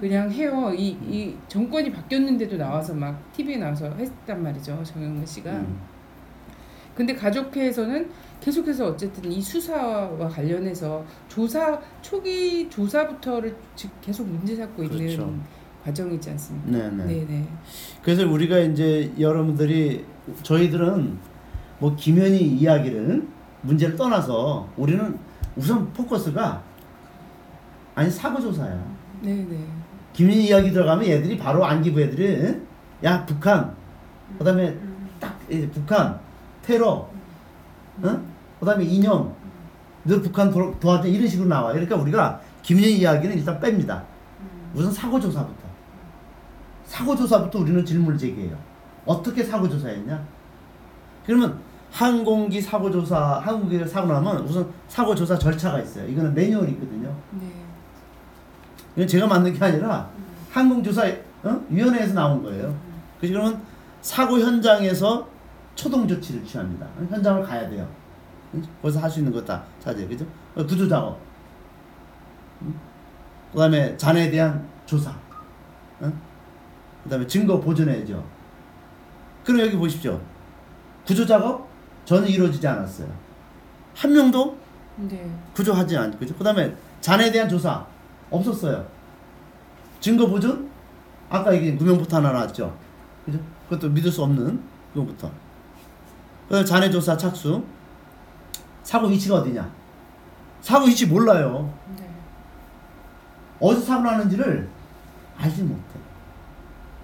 [0.00, 0.72] 그냥 해요.
[0.74, 4.82] 이, 이 정권이 바뀌었는데도 나와서 막 TV에 나와서 했단 말이죠.
[4.82, 5.50] 정영근 씨가.
[5.52, 5.78] 음.
[6.94, 8.10] 근데 가족회에서는
[8.40, 15.34] 계속해서 어쨌든 이 수사와 관련해서 조사 초기 조사부터를 즉 계속 문제 삼고 있는 그렇죠.
[15.84, 16.70] 과정이지 않습니까?
[16.70, 17.06] 네, 네.
[17.06, 17.48] 네네.
[18.02, 20.04] 그래서 우리가 이제 여러분들이
[20.42, 21.18] 저희들은
[21.78, 23.26] 뭐 김현희 이야기를
[23.62, 25.18] 문제를 떠나서 우리는
[25.56, 26.62] 우선 포커스가
[27.94, 28.82] 아니 사고 조사야.
[29.22, 29.79] 네네.
[30.12, 32.60] 김현희 이야기 들어가면 얘들이 바로 안기부 애들이
[33.04, 33.74] 야 북한
[34.38, 34.76] 그다음에
[35.18, 36.18] 딱 이제 북한
[36.62, 37.08] 테러
[38.04, 38.24] 응?
[38.58, 39.34] 그다음에 이념
[40.04, 41.72] 너 북한 도, 도와줘 이런 식으로 나와.
[41.72, 44.02] 그러니까 우리가 김현희 이야기는 일단 뺍니다.
[44.74, 45.60] 우선 사고 조사부터.
[46.84, 48.56] 사고 조사부터 우리는 질문을 제기해요.
[49.04, 50.24] 어떻게 사고 조사했냐?
[51.26, 51.58] 그러면
[51.90, 56.06] 항공기 사고 조사, 항공기 사고 나면 우선 사고 조사 절차가 있어요.
[56.08, 57.14] 이거는 매뉴얼이 있거든요.
[57.32, 57.46] 네.
[58.96, 60.08] 이건 제가 만든 게 아니라
[60.50, 61.06] 항공조사
[61.44, 61.60] 어?
[61.68, 62.74] 위원회에서 나온 거예요.
[63.18, 63.62] 그래서 그러면
[64.02, 65.26] 사고 현장에서
[65.74, 66.86] 초동 조치를 취합니다.
[67.08, 67.86] 현장을 가야 돼요.
[68.54, 68.62] 응?
[68.82, 70.08] 거기서 할 수 있는 거다 찾아요.
[70.08, 70.26] 그죠?
[70.54, 71.18] 어, 구조 작업.
[73.52, 75.12] 그 다음에 잔해에 대한 조사.
[75.98, 78.22] 그 다음에 증거 보존해야죠.
[79.44, 80.20] 그럼 여기 보십시오.
[81.06, 81.68] 구조 작업
[82.04, 83.08] 전혀 이루어지지 않았어요.
[83.94, 84.56] 한 명도
[84.96, 85.30] 네.
[85.54, 86.34] 구조하지 않고 그죠?
[86.36, 87.84] 그다음에 잔해에 대한 조사
[88.30, 88.86] 없었어요.
[90.00, 90.70] 증거 보존?
[91.28, 92.76] 아까 얘기한 구명부터 하나 나왔죠.
[93.24, 93.38] 그죠?
[93.68, 94.60] 그것도 믿을 수 없는
[94.92, 95.30] 구명부터.
[96.48, 97.62] 그다음에 잔해 조사 착수.
[98.82, 99.70] 사고 위치가 어디냐?
[100.60, 101.72] 사고 위치 몰라요.
[101.96, 102.08] 네.
[103.60, 104.68] 어디서 사고 나는지를
[105.38, 105.82] 알지 못해.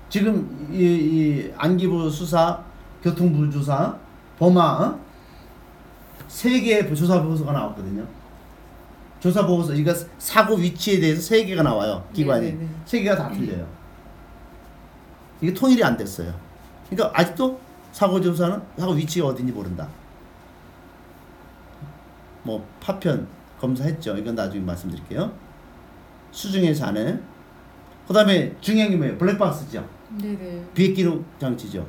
[0.09, 2.63] 지금 이, 이 안기부 수사,
[3.03, 3.97] 교통부 조사,
[4.39, 5.01] 범아 어?
[6.29, 8.05] 세 개의 조사 보고서가 나왔거든요.
[9.27, 12.07] 조사 보고서 이거 사고 위치에 대해서 세 개가 나와요.
[12.13, 12.69] 기관이 네네네.
[12.85, 13.67] 세 개가 다 틀려요.
[15.41, 16.33] 이게 통일이 안 됐어요.
[16.89, 17.59] 그러니까 아직도
[17.91, 19.89] 사고 조사는 사고 위치가 어딘지 모른다.
[22.45, 23.27] 뭐 파편
[23.61, 24.17] 검사했죠.
[24.17, 25.33] 이건 나중에 말씀드릴게요.
[26.31, 27.19] 수중의 잔해.
[28.07, 29.19] 그다음에 중요한 게 뭐예요?
[29.19, 29.85] 블랙박스죠.
[30.23, 30.67] 네네.
[30.73, 31.85] 비핵 기록 장치죠.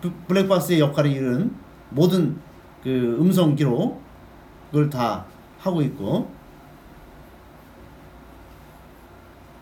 [0.00, 1.56] 브- 블랙박스의 역할을 이룬
[1.90, 2.38] 모든
[2.84, 4.00] 그 음성 기록
[4.70, 5.24] 그걸 다
[5.64, 6.30] 하고 있고.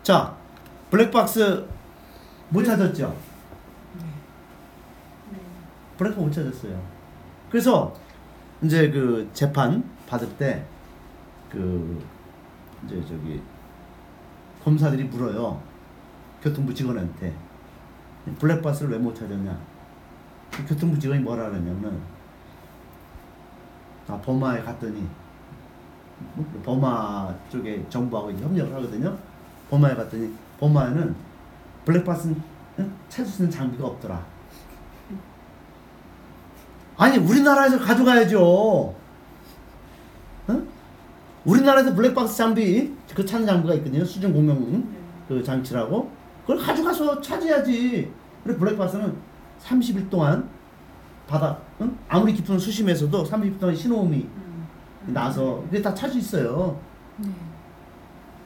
[0.03, 0.35] 자,
[0.91, 1.65] 블랙박스
[2.49, 3.15] 못 찾았죠.
[5.97, 6.81] 블랙박스 못 찾았어요.
[7.49, 7.93] 그래서
[8.61, 10.65] 이제 그 재판 받을 때
[11.53, 12.03] 그
[12.85, 13.39] 이제 저기
[14.63, 15.61] 검사들이 물어요.
[16.41, 17.31] 교통부 직원한테
[18.39, 19.55] 블랙박스를 왜 못 찾았냐?
[20.51, 22.01] 그 교통부 직원이 뭐라 그러냐면
[24.07, 25.07] 아 범마에 갔더니
[26.63, 29.17] 범마 쪽에 정부하고 이제 협력을 하거든요.
[29.69, 31.15] 범마에 갔더니 범마에는
[31.85, 32.33] 블랙박스
[33.09, 34.23] 찾을 수 있는 장비가 없더라.
[36.97, 38.95] 아니 우리나라에서 가져가야죠.
[40.49, 40.67] 응?
[41.45, 44.05] 우리나라에서 블랙박스 장비 그 찾는 장비가 있거든요.
[44.05, 44.87] 수중 공명
[45.27, 48.11] 그 장치라고 그걸 가져가서 찾아야지.
[48.43, 49.15] 그래 블랙박스는
[49.63, 50.49] 30일 동안
[51.27, 51.97] 바다 응?
[52.07, 54.27] 아무리 깊은 수심에서도 30일 동안 신호음이
[55.07, 56.79] 나서 그게 다 찾을 수 있어요.
[57.17, 57.29] 네.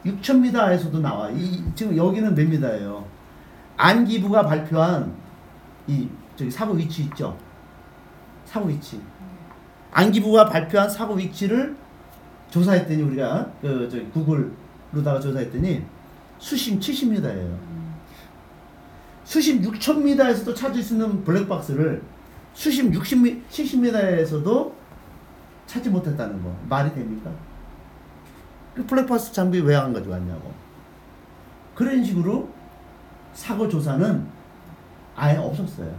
[0.06, 1.30] 6,000m에서도 나와.
[1.30, 3.04] 이 지금 여기는 몇 미터예요?
[3.76, 5.12] 안기부가 발표한
[5.86, 7.36] 이 저기 사고 위치 있죠.
[8.44, 9.00] 사고 위치.
[9.92, 11.76] 안기부가 발표한 사고 위치를
[12.50, 15.84] 조사했더니 우리가 그 저기 구글로다가 조사했더니
[16.38, 17.56] 수심 70m예요.
[19.24, 22.02] 수심 6,000m에서도 찾을 수 있는 블랙박스를
[22.54, 24.77] 수심 60m, 70m에서도
[25.68, 27.30] 찾지 못했다는 거 말이 됩니까?
[28.74, 30.52] 그 블랙박스 장비 왜 안 가져왔냐고.
[31.74, 32.48] 그런 식으로
[33.34, 34.26] 사고 조사는
[35.14, 35.94] 아예 없었어요.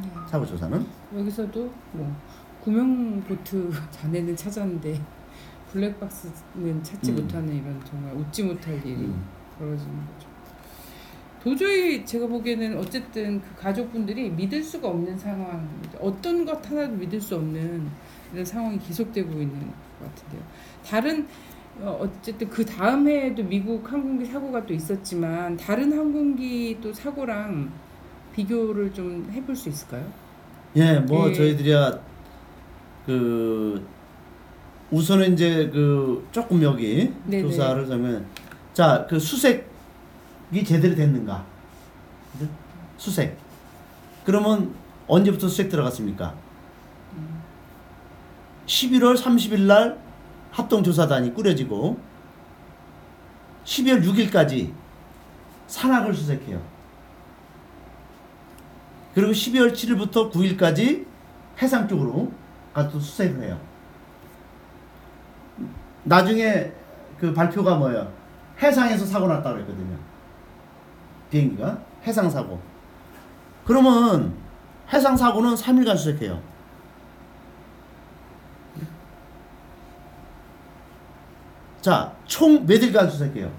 [0.00, 0.08] 네.
[0.26, 2.16] 사고 조사는 여기서도 뭐
[2.62, 4.98] 구명 보트 잔해는 찾았는데
[5.72, 7.16] 블랙박스는 찾지 음.
[7.16, 9.22] 못하는 이런 정말 웃지 못할 일이 음.
[9.58, 10.28] 벌어지는 거죠.
[11.42, 15.68] 도저히 제가 보기에는 어쨌든 그 가족분들이 믿을 수가 없는 상황,
[15.98, 17.88] 어떤 것 하나도 믿을 수 없는
[18.32, 19.60] 이런 상황이 계속되고 있는
[19.98, 20.42] 것 같은데요.
[20.86, 21.26] 다른
[21.80, 27.70] 어, 어쨌든 그 다음 해에도 미국 항공기 사고가 또 있었지만 다른 항공기 또 사고랑
[28.34, 30.06] 비교를 좀 해볼 수 있을까요?
[30.76, 31.34] 예, 뭐 예.
[31.34, 31.98] 저희들이야
[33.06, 33.84] 그
[34.90, 37.42] 우선은 이제 그 조금 여기 네네.
[37.42, 38.26] 조사를 하면
[38.74, 41.44] 자 그 수색이 제대로 됐는가?
[42.96, 43.36] 수색.
[44.24, 44.74] 그러면
[45.06, 46.34] 언제부터 수색 들어갔습니까?
[48.70, 49.98] 11월 30일 날
[50.52, 51.98] 합동조사단이 꾸려지고
[53.64, 54.72] 12월 6일까지
[55.66, 56.60] 산악을 수색해요.
[59.14, 61.04] 그리고 12월 7일부터 9일까지
[61.60, 62.32] 해상 쪽으로
[62.72, 63.60] 가서 또 수색을 해요.
[66.04, 66.72] 나중에
[67.18, 68.12] 그 발표가 뭐예요?
[68.62, 69.96] 해상에서 사고 났다고 그랬거든요.
[71.30, 72.60] 비행기가 해상 사고.
[73.64, 74.32] 그러면
[74.92, 76.40] 해상 사고는 3일간 수색해요.
[81.80, 83.50] 자, 총 몇일간 수색해요?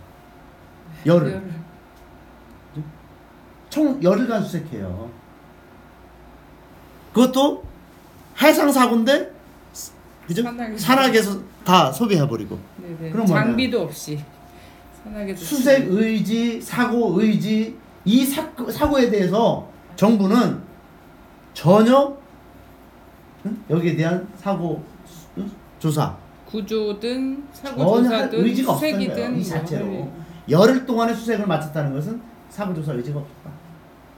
[1.06, 1.32] 열흘.
[1.34, 1.52] 열흘.
[3.70, 5.10] 총 열흘간 수색해요.
[7.14, 7.64] 그것도
[8.42, 9.32] 해상 사고인데
[10.28, 10.44] 그죠?
[10.78, 11.40] 산악에서.
[11.64, 13.12] 다 소비해버리고 네네.
[13.12, 13.44] 그럼 뭐냐?
[13.44, 14.20] 장비도 없이
[15.04, 20.60] 산악에서 수색 의지, 사고 의지 이 사, 사고에 대해서 정부는
[21.54, 22.18] 전혀
[23.46, 23.64] 응?
[23.70, 25.52] 여기에 대한 사고 수- 응?
[25.80, 26.16] 조사
[26.52, 28.74] 구조든 사고 전혀 할 조사든 의지가.
[28.74, 30.12] 수색이든 이뭐 자체로 할-
[30.50, 33.50] 열흘 동안의 수색을 마쳤다는 것은 사고 조사 의지가 없었다.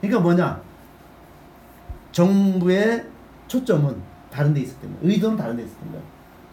[0.00, 0.60] 그러니까 뭐냐?
[2.12, 3.06] 정부의
[3.48, 3.96] 초점은
[4.30, 5.08] 다른 데 있었던 거예요.
[5.14, 6.02] 의도는 다른 데 있었던 거예요.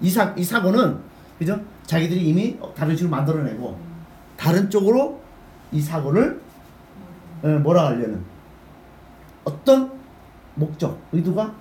[0.01, 0.97] 이, 사, 이 사고는
[1.39, 1.59] 그죠?
[1.85, 3.77] 자기들이 이미 다른 식으로 만들어내고
[4.37, 5.19] 다른 쪽으로
[5.71, 6.39] 이 사고를
[7.43, 8.21] 어, 몰아가려는
[9.43, 9.91] 어떤
[10.53, 11.51] 목적, 의도가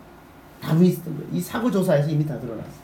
[0.60, 1.30] 다분히 있었던 거예요.
[1.32, 2.79] 이 사고 조사에서 이미 다 드러났어요.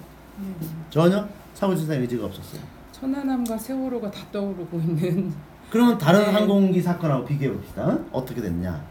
[0.91, 2.61] 전혀 사고 조사의 의지가 없었어요.
[2.93, 5.33] 천안함과 세월호가 다 떠오르고 있는
[5.71, 6.31] 그러면 다른 네.
[6.31, 7.99] 항공기 사건하고 비교해 봅시다.
[8.13, 8.83] 어떻게 됐냐?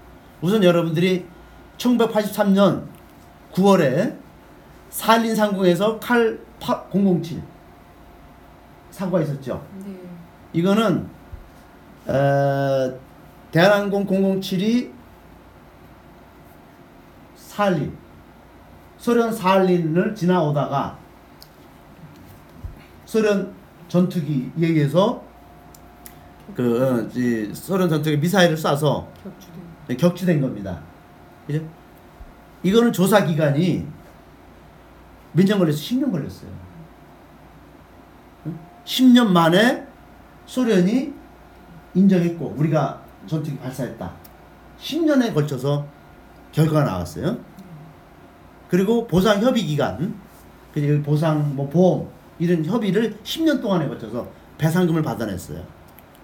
[0.41, 1.25] 우선 여러분들이
[1.77, 2.83] 1983년
[3.53, 4.15] 9월에
[4.89, 7.41] 살린 상공에서 칼 007
[8.91, 9.65] 사고가 있었죠.
[9.85, 9.95] 네.
[10.53, 11.07] 이거는
[12.07, 12.99] 어,
[13.51, 14.91] 대한항공 007이
[17.35, 17.95] 살린
[18.97, 20.97] 소련 살린을 지나오다가
[23.05, 23.53] 소련
[23.87, 25.23] 전투기에 의해서
[26.55, 29.97] 그 어, 이 소련 전투기 미사일을 쏴서 격추된.
[29.97, 30.81] 격추된 겁니다.
[31.47, 31.63] 그죠?
[32.63, 33.85] 이거는 조사 기간이
[35.33, 35.81] 몇 년 걸렸어요?
[35.99, 36.49] 10년 걸렸어요.
[38.47, 38.59] 응?
[38.85, 39.85] 10년 만에
[40.45, 41.13] 소련이
[41.93, 44.11] 인정했고 우리가 전투기 발사했다.
[44.79, 45.85] 10년에 걸쳐서
[46.51, 47.37] 결과가 나왔어요.
[48.69, 50.15] 그리고 보상 협의 기간,
[50.73, 52.07] 그리고 보상 뭐 보험
[52.39, 55.63] 이런 협의를 10년 동안에 걸쳐서 배상금을 받아냈어요.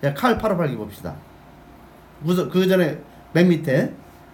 [0.02, 1.16] 자, 칼 858기 봅시다.
[2.24, 3.00] 우선 그 전에
[3.34, 3.94] 맨 밑에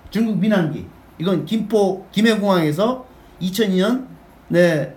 [0.10, 0.86] 중국 민항기
[1.20, 3.06] 이건 김포 김해공항에서
[3.42, 4.08] 2002년
[4.50, 4.96] 네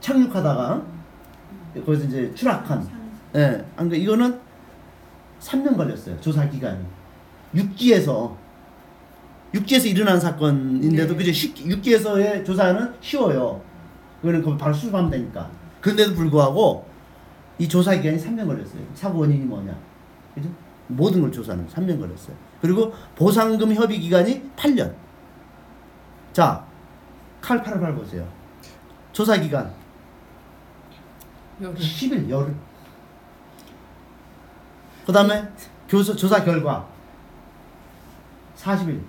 [0.00, 0.82] 착륙하다가
[1.84, 2.86] 거기서 이제 추락한
[3.36, 4.38] 예, 안 그, 이거는
[5.40, 6.20] 3년 걸렸어요.
[6.20, 6.78] 조사 기간이.
[7.54, 8.36] 육지에서
[9.54, 11.16] 육지에서 일어난 사건인데도 네.
[11.18, 11.30] 그죠?
[11.32, 13.60] 쉽게- 육지에서의 조사는 쉬워요.
[14.24, 15.50] 그거는 그 바로 수습하면 되니까.
[15.82, 16.88] 그런데도 불구하고
[17.58, 18.82] 이 조사 기간이 3년 걸렸어요.
[18.94, 19.76] 사고 원인이 뭐냐?
[20.34, 20.48] 그죠?
[20.86, 22.34] 모든 걸 조사는 3년 걸렸어요.
[22.62, 24.94] 그리고 보상금 협의 기간이 8년.
[26.32, 26.64] 자,
[27.42, 28.26] 칼88 보세요.
[29.12, 29.70] 조사 기간
[31.60, 31.76] 열흘.
[31.76, 32.54] 10일 열흘.
[35.04, 35.46] 그 다음에
[35.86, 36.88] 교수 조사 결과
[38.56, 39.02] 40일.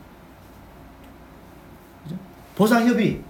[2.03, 2.17] 그죠?
[2.53, 3.23] 보상 협의.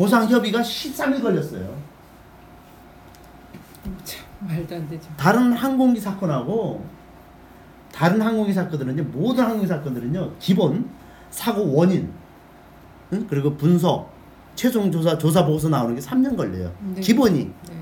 [0.00, 1.76] 보상 협의가 13일 걸렸어요.
[4.02, 5.06] 참 말도 안 되죠.
[5.18, 6.82] 다른 항공기 사건하고
[7.92, 10.88] 다른 항공기 사건들은요 모든 항공기 사건들은요 기본
[11.28, 12.10] 사고 원인
[13.12, 13.26] 응?
[13.28, 14.10] 그리고 분석
[14.54, 17.00] 최종 조사 조사 보고서 나오는 게 3년 걸려요 네.
[17.02, 17.74] 기본이 네.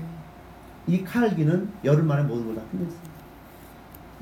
[0.87, 2.99] 이 칼기는 열흘 만에 모든 걸 다 끝냈어요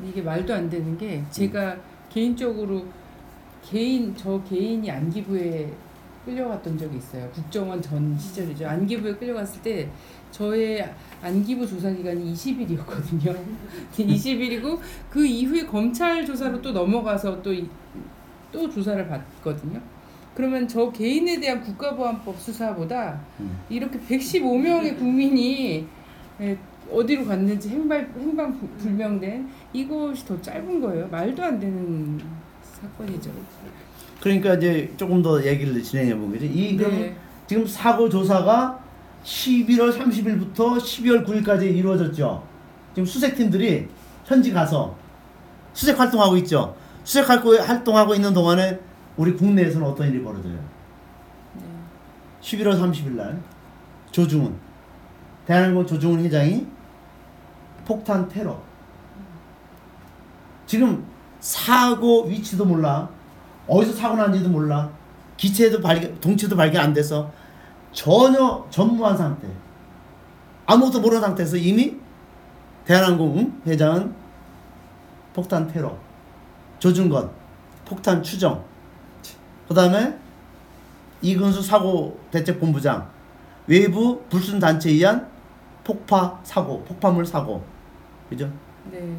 [0.06, 1.76] 이게 말도 안 되는 게 제가
[2.10, 2.86] 개인적으로
[3.64, 5.74] 개인 저 개인이 안기부에
[6.32, 7.30] 끌려갔던 적이 있어요.
[7.32, 8.68] 국정원 전 시절이죠.
[8.68, 9.90] 안기부에 끌려갔을 때
[10.32, 10.88] 저의
[11.22, 13.34] 안기부 조사 기간이 20일이었거든요.
[13.98, 14.78] 20일이고
[15.10, 17.52] 그 이후에 검찰 조사로 또 넘어가서 또
[18.50, 19.80] 또 조사를 받거든요.
[20.34, 23.58] 그러면 저 개인에 대한 국가보안법 수사보다 음.
[23.70, 25.86] 이렇게 115명의 국민이
[26.40, 26.58] 예,
[26.90, 31.08] 어디로 갔는지 행발, 행방 부- 불명된 이것이 더 짧은 거예요.
[31.10, 32.20] 말도 안 되는
[32.64, 33.32] 사건이죠.
[34.28, 37.16] 그러니까 이제 조금 더 얘기를 진행해 본 거죠 이 네.
[37.48, 38.78] 지금 사고 조사가
[39.24, 42.44] 11월 30일부터 12월 9일까지 이루어졌죠.
[42.94, 43.88] 지금 수색팀들이
[44.26, 44.96] 현지 가서
[45.74, 46.76] 수색 활동하고 있죠.
[47.06, 48.80] 수색 활동- 활동하고 있는 동안에
[49.16, 50.54] 우리 국내에서는 어떤 일이 벌어져요?
[51.54, 51.62] 네.
[52.42, 53.42] 11월 30일 날
[54.12, 54.54] 조중훈
[55.46, 56.66] 대한항공 조중훈 회장이
[57.86, 58.60] 폭탄 테러
[60.66, 61.06] 지금
[61.40, 63.10] 사고 위치도 몰라
[63.68, 64.90] 어디서 사고 났는지도 몰라
[65.38, 67.32] 기체도 발견 동체도 발견 안 돼서
[67.92, 69.48] 전혀 전무한 상태
[70.66, 71.96] 아무것도 모르는 상태에서 이미
[72.86, 74.14] 대한항공 회장은
[75.34, 75.96] 폭탄 테러
[76.80, 77.30] 조준건
[77.86, 78.64] 폭탄 추정
[79.68, 80.18] 그 다음에
[81.22, 83.10] 이근수 사고 대책 본부장
[83.68, 85.28] 외부 불순 단체에 의한
[85.84, 87.64] 폭파 사고, 폭파물 사고,
[88.30, 88.52] 그죠?
[88.92, 89.18] 네.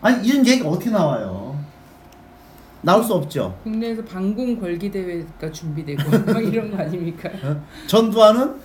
[0.00, 1.51] 아니 이런 얘기가 어떻게 나와요?
[2.82, 3.58] 나올 수 없죠.
[3.62, 7.30] 국내에서 방공 걸기 대회가 준비되고 막 이런 거 아닙니까?
[7.42, 7.64] 어?
[7.86, 8.60] 전두환은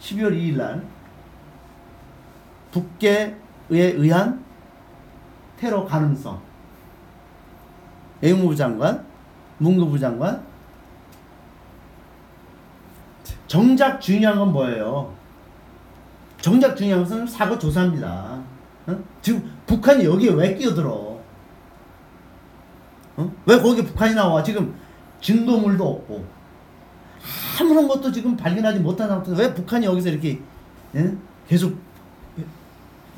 [0.00, 0.84] 12월 2일 날
[2.70, 3.34] 북계에
[3.70, 4.44] 의한
[5.58, 6.40] 테러 가능성
[8.20, 9.04] 외무부 장관,
[9.58, 10.44] 문무부 장관
[13.46, 15.14] 정작 중요한 건 뭐예요?
[16.40, 18.42] 정작 중요한 것은 사고 조사입니다.
[18.86, 18.98] 어?
[19.22, 21.05] 지금 북한이 여기에 왜 끼어들어?
[23.16, 23.30] 어?
[23.46, 24.42] 왜 거기 북한이 나와?
[24.42, 24.74] 지금
[25.20, 26.24] 증거물도 없고
[27.60, 30.40] 아무런 것도 지금 발견하지 못한 상태에서 왜 북한이 여기서 이렇게
[30.94, 31.14] 예?
[31.48, 31.74] 계속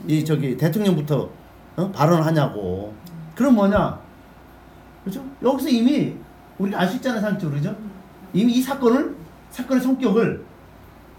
[0.06, 1.28] 이 저기 대통령부터
[1.76, 1.90] 어?
[1.92, 2.94] 발언하냐고.
[3.34, 4.00] 그럼 뭐냐?
[5.04, 5.24] 그죠?
[5.42, 6.14] 여기서 이미
[6.58, 7.76] 우리가 알 수 있잖아요, 상식적으로 그죠?
[8.32, 9.14] 이미 이 사건을
[9.50, 10.44] 사건의 성격을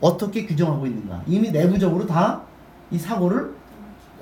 [0.01, 1.23] 어떻게 규정하고 있는가?
[1.27, 2.49] 이미 내부적으로 다
[2.91, 3.53] 이 사고를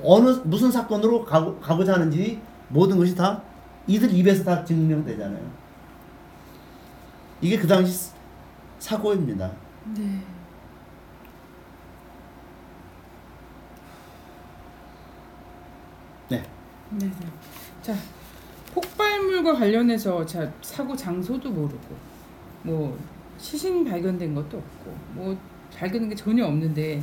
[0.03, 2.39] 어느 무슨 사건으로 가고, 가고자 하는지
[2.69, 3.41] 모든 것이 다
[3.87, 5.51] 이들 입에서 다 증명되잖아요.
[7.41, 8.11] 이게 그 당시
[8.79, 9.51] 사고입니다.
[9.95, 10.21] 네.
[16.91, 17.11] 네.
[17.81, 17.93] 자
[18.73, 21.95] 폭발물과 관련해서 자 사고 장소도 모르고
[22.63, 22.97] 뭐
[23.37, 25.37] 시신 발견된 것도 없고 뭐
[25.75, 27.01] 발견된 게 전혀 없는데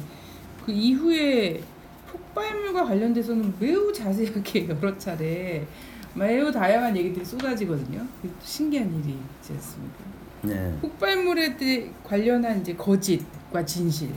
[0.65, 1.63] 그 이후에
[2.11, 5.67] 폭발물과 관련돼서는 매우 자세하게 여러 차례
[6.15, 8.07] 매우 다양한 얘기들이 쏟아지거든요.
[8.23, 9.99] 또 신기한 일이지 않습니까?
[10.43, 10.77] 네.
[10.81, 11.57] 폭발물에
[12.05, 14.11] 관련한 이제 거짓과 진실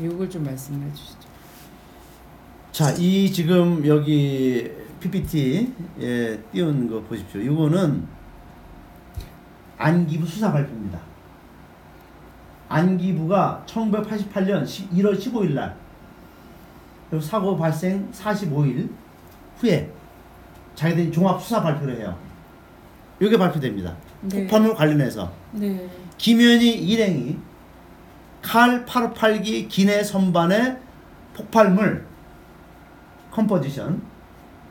[0.00, 1.28] 이걸 좀 말씀해 주시죠.
[2.70, 5.66] 자, 이 지금 여기 PPT에
[6.52, 7.40] 띄운 거 보십시오.
[7.40, 8.06] 이거는
[9.76, 10.98] 안기부 수사 발표입니다.
[12.68, 15.76] 안기부가 1988년 1월 15일 날
[17.20, 18.88] 사고 발생 45일
[19.58, 19.92] 후에
[20.74, 22.16] 자기들이 종합 수사 발표를 해요.
[23.20, 23.96] 이게 발표됩니다.
[24.22, 24.42] 네.
[24.42, 25.88] 폭발물 관련해서 네.
[26.18, 27.38] 김현희 일행이
[28.40, 30.78] 칼 858기 기내 선반의
[31.34, 32.06] 폭발물
[33.30, 34.02] 컴포지션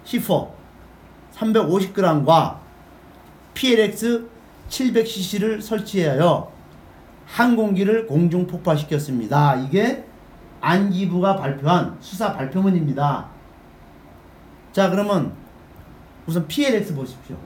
[0.05, 0.49] C4
[1.35, 2.57] 350g과
[3.53, 4.27] PLX
[4.69, 6.51] 700cc를 설치하여
[7.25, 9.55] 항공기를 공중 폭파시켰습니다.
[9.55, 10.05] 이게
[10.59, 13.27] 안기부가 발표한 수사 발표문입니다.
[14.71, 15.33] 자, 그러면
[16.31, 17.37] 우선 PLX 보십시오.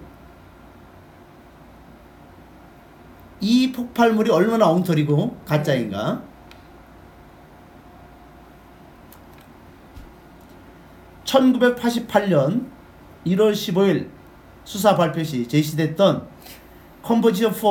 [3.42, 6.22] 이 폭발물이 얼마나 엉터리고 가짜인가?
[11.24, 12.68] (1988년
[13.26, 14.10] 1월 15일)
[14.64, 16.28] 수사 발표 시 제시됐던
[17.02, 17.62] 컴포지션 4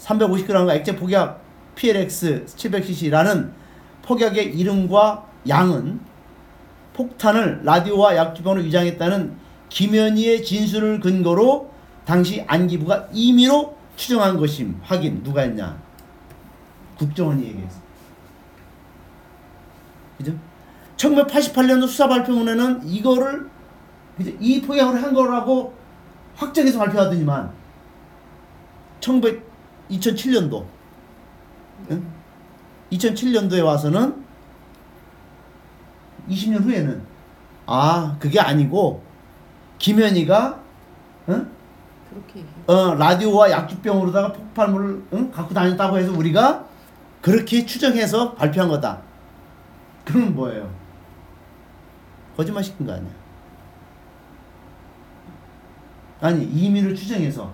[0.00, 1.42] 350g과 액체 폭약
[1.74, 3.50] PLX 700cc라는
[4.02, 6.00] 폭약의 이름과 양은
[6.94, 11.70] 폭탄을 라디오와 약주병으로 위장했다는 김현희의 진술을 근거로
[12.04, 15.78] 당시 안기부가 임의로 추정한 것임 확인 누가 했냐
[16.98, 17.80] 국정원이 얘기했어
[20.16, 20.34] 그죠
[20.96, 23.48] 1988년도 수사 발표문에는 이거를
[24.16, 24.32] 그죠?
[24.40, 25.74] 이 폭약을 한 거라고
[26.34, 27.52] 확정해서 발표하더니만
[29.00, 29.48] 1900
[29.90, 30.64] 2007년도
[31.90, 32.06] 응?
[32.92, 34.24] 2007년도에 와서는
[36.28, 37.02] 20년 후에는
[37.66, 39.02] 아 그게 아니고
[39.78, 40.60] 김현희가
[41.28, 41.50] 응?
[42.66, 45.30] 어, 라디오와 약주병으로다가 폭발물을 응?
[45.30, 46.64] 갖고 다녔다고 해서 우리가
[47.22, 49.00] 그렇게 추정해서 발표한 거다.
[50.04, 50.70] 그러면 뭐예요?
[52.36, 53.10] 거짓말 시킨 거 아니야?
[56.20, 57.52] 아니 임의를 추정해서.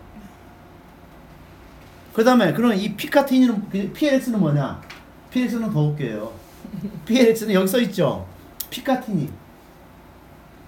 [2.12, 4.80] 그 다음에 그럼 이 피카티니는 그 PLX는 뭐냐?
[5.30, 6.32] PLX는 더 웃겨요.
[7.06, 8.26] PLX는 여기 써 있죠.
[8.70, 9.28] 피카티니.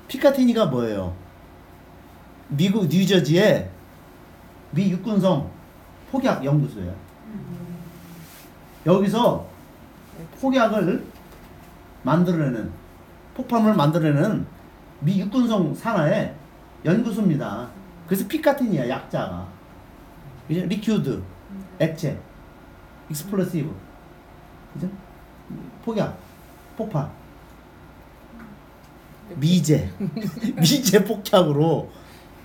[0.08, 1.14] 피카티니가 뭐예요?
[2.48, 3.70] 미국 뉴저지에
[4.70, 5.50] 미 육군성
[6.10, 6.94] 폭약 연구소예요.
[8.84, 9.46] 여기서
[10.40, 11.04] 폭약을
[12.02, 12.70] 만들어내는
[13.34, 14.46] 폭발물을 만들어내는
[15.00, 16.34] 미 육군성 산하의
[16.84, 17.68] 연구소입니다.
[18.06, 19.48] 그래서 Picatinny야 약자가.
[20.46, 20.64] 그죠?
[20.66, 21.22] liquid,
[21.80, 22.16] 액체,
[23.10, 23.74] explosive,
[24.74, 24.88] 그죠?
[25.84, 26.16] 폭약,
[26.76, 27.10] 폭발,
[29.34, 29.90] 미제,
[30.56, 31.90] 미제 폭약으로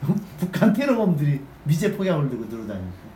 [0.39, 3.11] 북한 테러범들이 미제 폭약을 들고 들어다니고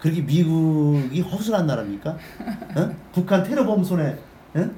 [0.00, 2.10] 그렇게 미국이 허술한 나라입니까?
[2.10, 2.96] 어?
[3.12, 4.18] 북한 테러범 손에
[4.54, 4.70] 어?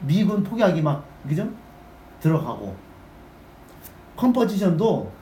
[0.00, 1.48] 미군 폭약이 막 그죠?
[2.20, 2.76] 들어가고
[4.16, 5.12] 컴포지션도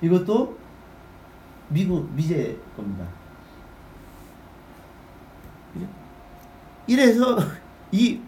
[0.00, 0.56] 이것도
[1.68, 3.04] 미국 미제 겁니다.
[5.72, 5.86] 그죠?
[6.86, 7.38] 이래서
[7.92, 8.20] 이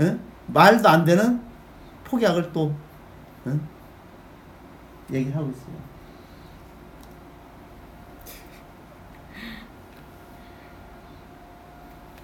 [0.00, 0.18] 어?
[0.46, 1.40] 말도 안 되는
[2.04, 2.74] 폭약을 또
[3.46, 3.73] 어?
[5.12, 5.94] 얘기를 하고 있어요.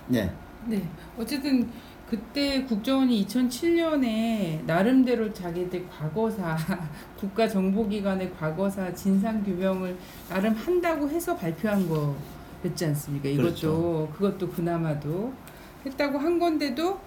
[0.09, 0.33] 네.
[0.66, 0.83] 네.
[1.19, 1.71] 어쨌든
[2.09, 6.57] 그때 국정원이 2007년에 나름대로 자기들 과거사
[7.16, 9.97] 국가정보기관의 과거사 진상 규명을
[10.28, 13.28] 나름 한다고 해서 발표한 거였지 않습니까?
[13.28, 14.12] 이것도 그렇죠.
[14.14, 15.33] 그것도 그나마도
[15.87, 16.99] 했다고 한 건데도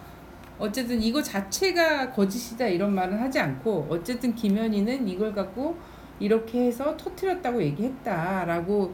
[0.60, 5.78] 어쨌든 이거 자체가 거짓이다 이런 말은 하지 않고 어쨌든 김현희는 이걸 갖고
[6.20, 8.94] 이렇게 해서 터트렸다고 얘기했다라고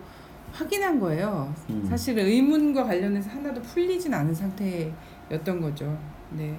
[0.52, 1.54] 확인한 거예요.
[1.70, 1.86] 음.
[1.88, 5.98] 사실 의문과 관련해서 하나도 풀리진 않은 상태였던 거죠.
[6.32, 6.58] 네.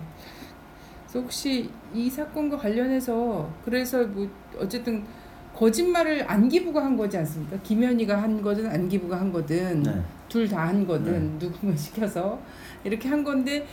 [1.02, 4.28] 그래서 혹시 이 사건과 관련해서 그래서 뭐
[4.58, 5.04] 어쨌든
[5.56, 7.58] 거짓말을 안기부가 한 거지 않습니까?
[7.62, 10.02] 김현희가 한 거든 안기부가 한 거든 네.
[10.28, 12.40] 둘다 한 거든 누군가 시켜서
[12.84, 13.66] 이렇게 한 건데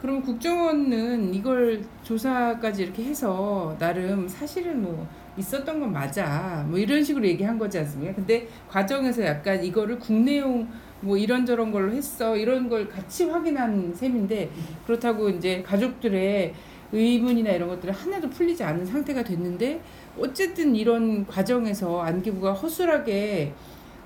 [0.00, 5.06] 그럼 국정원은 이걸 조사까지 이렇게 해서 나름 사실은 뭐
[5.38, 8.14] 있었던 건 맞아 뭐 이런 식으로 얘기한 거지 않습니까?
[8.14, 10.68] 근데 과정에서 약간 이거를 국내용
[11.00, 14.50] 뭐 이런저런 걸로 했어 이런 걸 같이 확인한 셈인데
[14.86, 16.54] 그렇다고 이제 가족들의
[16.92, 19.80] 의문이나 이런 것들이 하나도 풀리지 않은 상태가 됐는데
[20.18, 23.52] 어쨌든 이런 과정에서 안기부가 허술하게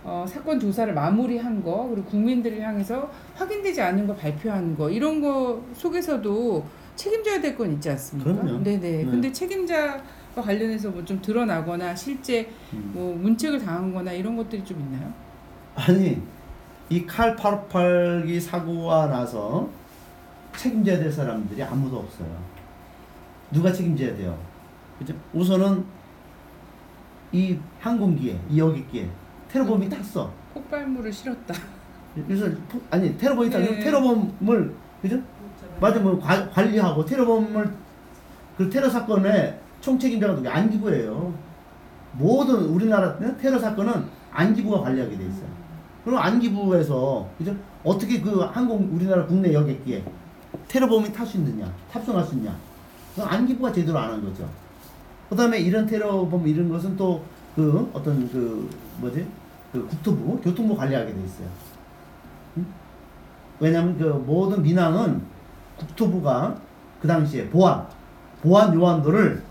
[0.02, 5.62] 어, 사건 조사를 마무리한 거 그리고 국민들을 향해서 확인되지 않은 거 발표한 거 이런 거
[5.74, 6.64] 속에서도
[6.96, 8.32] 책임져야 될 건 있지 않습니까?
[8.32, 8.62] 그럼요.
[8.62, 8.78] 네네.
[8.78, 9.04] 네.
[9.04, 10.00] 근데 책임자와
[10.36, 12.90] 관련해서 뭐 좀 드러나거나 실제 음.
[12.94, 15.12] 뭐 문책을 당한거나 이런 것들이 좀 있나요?
[15.74, 16.20] 아니
[16.88, 19.68] 이 칼 858기 사고가 나서
[20.56, 22.28] 책임져야 될 사람들이 아무도 없어요.
[23.52, 24.36] 누가 책임져야 돼요?
[24.98, 25.14] 그죠?
[25.32, 25.84] 우선은
[27.32, 29.08] 이 항공기에 이 여객기에
[29.52, 30.30] 테러범이 탔어.
[30.54, 31.54] 폭발물을 실었다.
[32.26, 33.64] 그래서 포- 아니 테러범이 탔어.
[33.64, 33.78] 네.
[33.80, 35.18] 테러범을 그죠?
[35.80, 37.72] 맞아 뭐 관- 관리하고 테러범을
[38.56, 41.32] 그 테러 사건의 총책임자가 누구 안기부예요.
[42.12, 45.48] 모든 우리나라 테러 사건은 안기부가 관리하게 돼 있어요.
[46.04, 47.54] 그럼 안기부에서 그죠?
[47.84, 50.04] 어떻게 그 항공 우리나라 국내 여객기에
[50.68, 52.54] 테러범이 탈 수 있느냐, 탑승할 수 있냐?
[53.14, 54.48] 그건 안기부가 제대로 안 한 거죠.
[55.30, 57.22] 그다음에 이런 테러범 이런 것은 또
[57.56, 58.70] 그 어떤 그
[59.00, 59.26] 뭐지?
[59.72, 61.48] 그 국토부, 교통부 관리하게 돼 있어요.
[62.56, 62.66] 응?
[63.60, 65.22] 왜냐하면 그 모든 민항은
[65.78, 66.56] 국토부가
[67.00, 67.86] 그 당시에 보안,
[68.42, 69.42] 보안 요원들을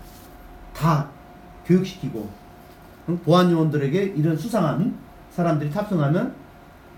[0.74, 1.08] 다
[1.66, 2.28] 교육시키고
[3.08, 3.18] 응?
[3.18, 4.94] 보안 요원들에게 이런 수상한
[5.30, 6.34] 사람들이 탑승하면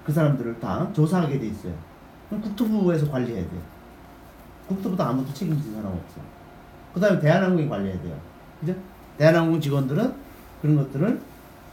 [0.05, 1.75] 그 사람들을 다 조사하게 돼 있어요.
[2.29, 3.61] 그럼 국토부에서 관리해야 돼요.
[4.67, 6.21] 국토부도 아무도 책임진 사람 없어.
[6.95, 8.19] 그 다음에 대한항공이 관리해야 돼요.
[8.61, 8.75] 그죠?
[9.19, 10.15] 대한항공 직원들은
[10.61, 11.21] 그런 것들을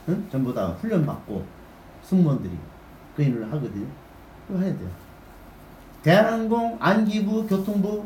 [0.08, 0.28] 응?
[0.30, 1.44] 전부 다 훈련 받고
[2.04, 2.52] 승무원들이
[3.16, 3.86] 그 일을 하거든요.
[4.46, 4.88] 그거 해야 돼요.
[6.02, 8.04] 대한항공, 안기부, 교통부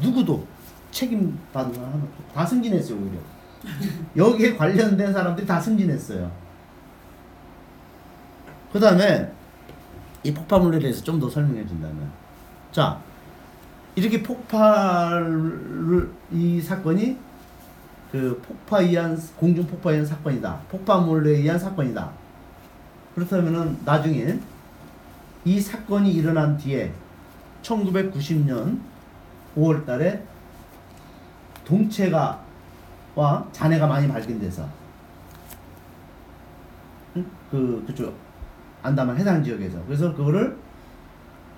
[0.00, 0.46] 누구도
[0.90, 2.34] 책임 받은 사람 하나 없어.
[2.34, 3.18] 다 승진했어요 오히려.
[4.16, 6.30] 여기에 관련된 사람들이 다 승진했어요.
[8.72, 9.32] 그 다음에
[10.22, 12.10] 이 폭발물에 대해서 좀 더 설명해 준다면
[12.72, 13.00] 자
[13.94, 17.16] 이렇게 폭발을 이 사건이
[18.12, 20.60] 그 폭파에 의한 공중 폭파에 의한 사건이다.
[20.70, 22.10] 폭발물에 의한 사건이다.
[23.14, 24.38] 그렇다면은 나중에
[25.44, 26.92] 이 사건이 일어난 뒤에
[27.62, 28.78] 1990년
[29.56, 30.22] 5월 달에
[31.64, 32.44] 동체가
[33.14, 34.68] 와 잔해가 많이 발견돼서
[37.16, 37.26] 응?
[37.50, 38.14] 그 그쪽
[38.82, 40.56] 안다만 해당 지역에서 그래서 그거를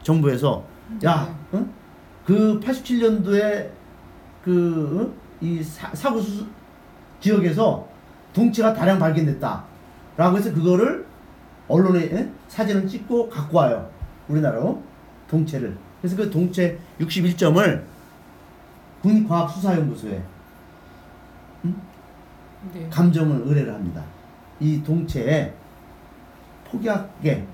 [0.03, 0.65] 정부에서
[1.05, 1.71] 야, 응?
[2.25, 3.71] 그 87년도에
[4.45, 6.47] 그 이 사 고 수
[7.21, 7.87] 지역에서
[8.33, 9.65] 동체가 다량 발견됐다
[10.17, 11.07] 라고 해서 그거를
[11.69, 12.31] 언론에 예?
[12.49, 13.91] 사진을 찍고 갖고 와요
[14.29, 14.83] 우리나라로
[15.29, 17.83] 동체를 그래서 그 동체 61점을
[19.03, 20.23] 국립과학수사연구소에
[22.75, 22.89] 네.
[22.91, 24.03] 감정을 의뢰를 합니다.
[24.61, 25.55] 이 동체에
[26.71, 27.47] 폭약의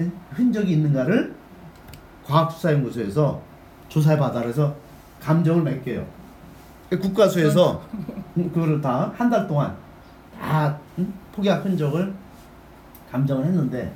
[0.00, 0.10] 예?
[0.30, 1.34] 흔적이 있는가를
[2.26, 3.40] 과학수사연구소에서
[3.88, 4.74] 조사해 받아 그래서
[5.20, 6.06] 감정을 맡겨요.
[6.98, 7.82] 국가수에서
[8.34, 9.76] 그거를 다 한 달 동안
[10.40, 11.12] 다 응?
[11.32, 12.12] 폭약 흔적을
[13.10, 13.92] 감정을 했는데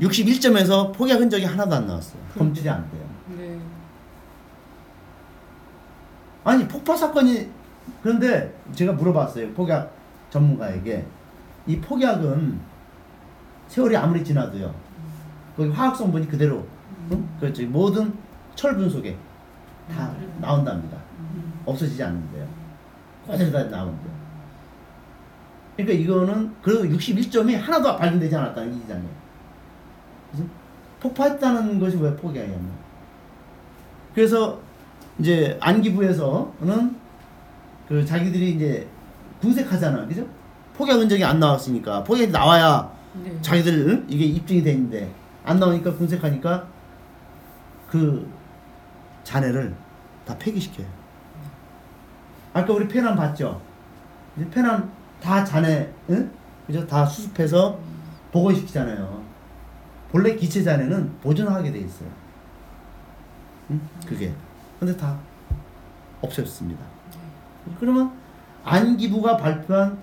[0.00, 2.20] 61점에서 폭약 흔적이 하나도 안 나왔어요.
[2.36, 3.02] 검출이 안 돼요.
[3.38, 3.58] 네.
[6.44, 7.48] 아니 폭파 사건이
[8.02, 9.92] 그런데 제가 물어봤어요 폭약
[10.30, 11.06] 전문가에게
[11.66, 12.60] 이 폭약은
[13.68, 14.74] 세월이 아무리 지나도요
[15.56, 16.66] 거기 화학 성분이 그대로
[17.12, 17.28] 응?
[17.40, 18.12] 그렇죠 모든
[18.54, 19.16] 철분 속에
[19.94, 20.98] 다 나온답니다
[21.64, 22.46] 없어지지 않는데요
[23.26, 24.14] 다 나온대요
[25.76, 29.02] 그러니까 이거는 그 61점이 하나도 발견되지 않았다는 이 기장에
[30.30, 30.48] 그래서
[31.00, 32.84] 폭파했다는 것이 왜 폭약이었나
[34.14, 34.60] 그래서
[35.18, 36.96] 이제 안기부에서는
[37.88, 38.88] 그 자기들이 이제
[39.40, 40.26] 궁색하잖아, 그죠?
[40.76, 42.90] 폭약 흔적이 안 나왔으니까 폭약이 나와야
[43.22, 43.36] 네.
[43.42, 44.06] 자기들 응?
[44.08, 45.12] 이게 입증이 되는데
[45.44, 46.66] 안 나오니까 궁색하니까
[47.88, 48.28] 그
[49.22, 49.74] 잔해를
[50.24, 50.86] 다 폐기시켜요.
[52.54, 53.60] 아까 우리 페남 봤죠?
[54.36, 54.90] 이제 페남
[55.20, 56.30] 다 잔해, 응?
[56.66, 56.86] 그죠?
[56.86, 57.78] 다 수습해서
[58.32, 59.22] 보관시키잖아요.
[60.10, 62.08] 본래 기체 잔해는 보존하게 돼 있어요.
[63.70, 63.80] 응?
[64.06, 64.32] 그게.
[64.78, 65.18] 근데 다
[66.22, 66.76] 없앴습니다.
[67.80, 68.12] 그러면
[68.64, 69.98] 안기부가 발표한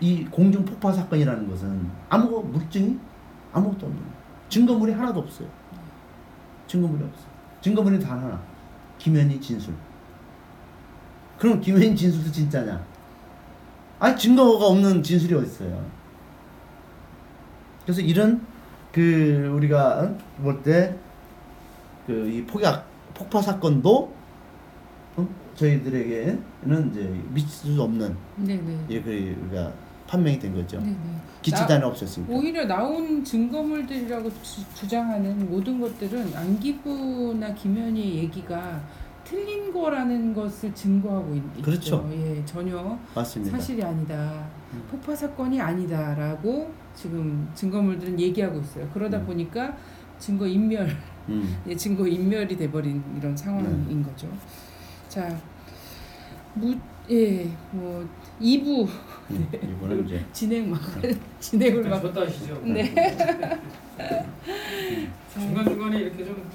[0.00, 2.98] 이 공중 폭파 사건이라는 것은 아무 물증이
[3.52, 4.02] 아무것도 없는.
[4.50, 5.48] 증거물이 하나도 없어요.
[6.66, 7.24] 증거물이 없어.
[7.62, 8.40] 증거물이 단 하나.
[8.98, 9.74] 김현희 진술.
[11.38, 12.84] 그럼 김현희 진술도 진짜냐?
[14.00, 15.84] 아니 증거가 없는 진술이 어디 있어요?
[17.84, 18.44] 그래서 이런
[18.92, 20.94] 그 우리가 볼 때
[22.06, 24.10] 그 이 폭약 폭파 사건도
[25.16, 25.28] 어?
[25.56, 28.84] 저희들에게는 이제 미칠 수 없는 네네.
[28.88, 29.70] 이렇게 우리가
[30.06, 30.78] 판명이 된 거죠.
[30.80, 30.96] 네네.
[31.42, 32.32] 기치단이 없었으니까.
[32.32, 38.80] 오히려 나온 증거물들이라고 주, 주장하는 모든 것들은 안기부나 김현희의 얘기가
[39.28, 42.10] 틀린 거라는 것을 증거하고 있, 죠 그렇죠.
[42.12, 43.58] 예, 전혀 맞습니다.
[43.58, 44.48] 사실이 아니다.
[44.72, 44.82] 음.
[44.90, 48.88] 폭파 사건이 아니다라고 지금 증거물들은 얘기하고 있어요.
[48.94, 49.26] 그러다 음.
[49.26, 49.76] 보니까
[50.18, 50.88] 증거 인멸,
[51.28, 51.58] 음.
[51.68, 54.02] 예, 증거 인멸이 돼버린 이런 상황인 네.
[54.02, 54.28] 거죠.
[55.10, 55.38] 자,
[56.54, 56.74] 무,
[57.10, 58.08] 예, 뭐
[58.40, 58.88] 2부
[59.30, 59.48] 음.
[59.52, 60.80] 이거는 이제 진행 막
[61.38, 62.14] 진행을 일단 막.
[62.64, 62.94] 네.
[65.34, 66.48] 중간 중간에 이렇게 좀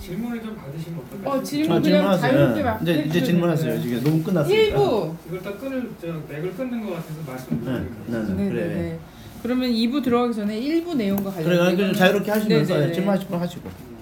[0.00, 1.30] 질문을 좀 받으시면 어떨까요?
[1.30, 2.18] 어, 질문 아, 그냥.
[2.20, 2.64] 자유롭게 예.
[2.64, 3.72] 막 이제 이제 해주셔도 질문하세요.
[3.72, 3.82] 돼요.
[3.82, 4.54] 지금 너무 끝났어요.
[4.54, 5.16] 1부.
[5.26, 8.26] 이걸 다 끊을 저 맥을 끊는 것 같아서 네, 말씀드리는 네, 거예요.
[8.26, 8.34] 네.
[8.44, 8.66] 네, 그래.
[8.68, 8.98] 네, 네.
[9.42, 12.84] 그러면 2부 들어가기 전에 1부 내용과 그래, 관련된 그러니까 좀 거는- 자유롭게 하시면서 네, 네,
[12.84, 12.94] 예, 네.
[12.94, 13.68] 질문하실 거 하시고.
[13.68, 13.96] 음.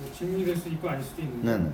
[0.00, 1.70] 뭐 질문이 될수 있고 아닐 수도 있는데 네, 네.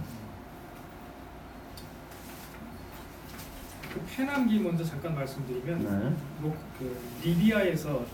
[3.94, 6.16] 그 페남기 먼저 잠깐 말씀드리면 네.
[6.40, 8.04] 뭐 그 리비아에서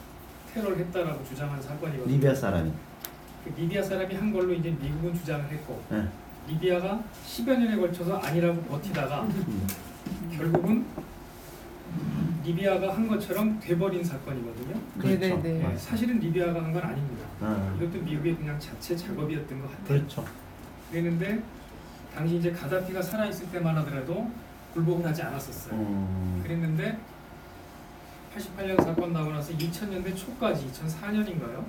[0.55, 2.15] 테러를 했다라고 주장한 사건이거든요.
[2.15, 2.73] 리비아 사람이.
[3.45, 6.07] 그 리비아 사람이 한 걸로 이제 미국은 주장을 했고 네.
[6.49, 9.67] 리비아가 10여 년에 걸쳐서 아니라고 버티다가 음.
[10.37, 10.85] 결국은
[12.45, 14.75] 리비아가 한 것처럼 돼버린 사건이거든요.
[14.99, 15.19] 그렇죠.
[15.21, 15.69] 네, 네, 네.
[15.69, 17.25] 네, 사실은 리비아가 한 건 아닙니다.
[17.41, 19.87] 아, 이것도 미국의 그냥 자체 작업이었던 것 같아요.
[19.87, 20.25] 그렇죠.
[20.91, 21.43] 그랬는데
[22.15, 24.31] 당시 이제 가다피가 살아 있을 때만 하더라도
[24.75, 25.75] 굴복을 하지 않았었어요.
[25.75, 26.41] 음.
[26.43, 26.99] 그랬는데
[28.37, 31.65] 88년 사건 나고 나서 2000년대 초까지 2004년인가요?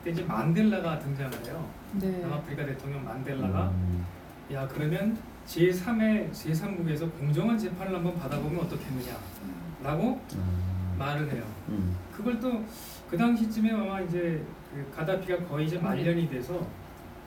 [0.00, 1.68] 그때 이제 만델라가 등장을 해요.
[1.94, 2.18] 네.
[2.22, 4.04] 남아프리카 대통령 만델라가 음.
[4.52, 10.96] 야 그러면 제3의 제3국에서 공정한 재판을 한번 받아보면 어떻겠느냐라고 음.
[10.98, 11.44] 말을 해요.
[11.68, 11.96] 음.
[12.12, 12.64] 그걸 또
[13.10, 14.40] 그 당시쯤에 아마 이제
[14.72, 16.64] 그 가다피가 거의 이제 말년이 돼서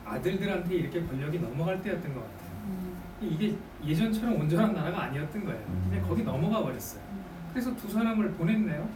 [0.06, 2.50] 아들들한테 이렇게 권력이 넘어갈 때였던 것 같아요.
[2.64, 2.96] 음.
[3.20, 3.54] 이게
[3.84, 5.60] 예전처럼 온전한 나라가 아니었던 거예요.
[5.68, 5.86] 음.
[5.90, 7.02] 그냥 거기 넘어가 버렸어요.
[7.52, 8.88] 그래서 두 사람을 보냈네요.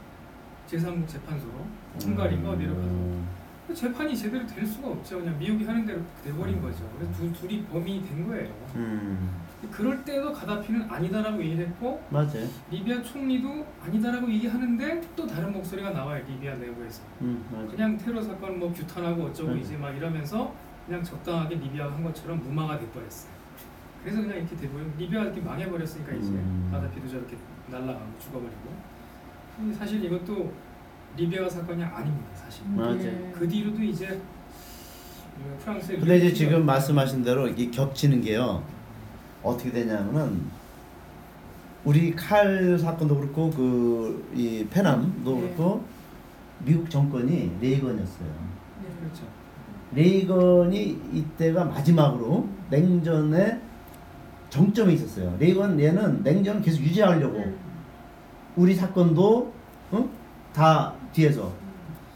[0.66, 1.66] 제3국 재판소로
[2.02, 3.28] 헝가리가 어디로 가서 음.
[3.74, 5.18] 재판이 제대로 될 수가 없죠.
[5.18, 6.88] 그냥 미국이 하는 대로 돼버린 거죠.
[6.96, 8.50] 그래서 두, 둘이 범인이 된 거예요.
[8.76, 9.30] 음.
[9.70, 12.46] 그럴 때도 가다피는 아니다라고 얘기했고 맞아요.
[12.70, 16.24] 리비아 총리도 아니다라고 얘기하는데 또 다른 목소리가 나와요.
[16.28, 17.02] 리비아 내부에서.
[17.22, 17.68] 음, 맞아요.
[17.68, 19.60] 그냥 테러 사건 뭐 규탄하고 어쩌고 네.
[19.60, 20.54] 이제 막 이러면서
[20.86, 23.32] 그냥 적당하게 리비아가 한 것처럼 무마가 돼버렸어요.
[24.02, 26.68] 그래서 그냥 이렇게 돼버려 리비아가 이렇게 망해버렸으니까 이제 음.
[26.72, 27.36] 가다피도 저렇게
[27.68, 30.52] 날라가고 죽어버리고 사실 이것도
[31.18, 32.94] 리비아 사건이 아닙니다 사실 맞아요.
[32.96, 33.32] 네.
[33.36, 38.62] 그 뒤로도 이제 그 프랑스의 근데 이제 지금 말씀하신 대로 이게 겹치는 게요.
[39.42, 40.42] 어떻게 되냐면은
[41.84, 45.40] 우리 칼 사건도 그렇고 그 이 페남도 네.
[45.40, 45.84] 그렇고
[46.64, 48.28] 미국 정권이 레이건이었어요.
[49.00, 49.24] 그렇죠
[49.92, 53.60] 레이건이 이때가 마지막으로 냉전의
[54.50, 55.36] 정점에 있었어요.
[55.38, 57.54] 레이건 얘는 냉전을 계속 유지하려고 네.
[58.56, 59.52] 우리 사건도
[59.92, 60.08] 어?
[60.52, 61.52] 다 뒤에서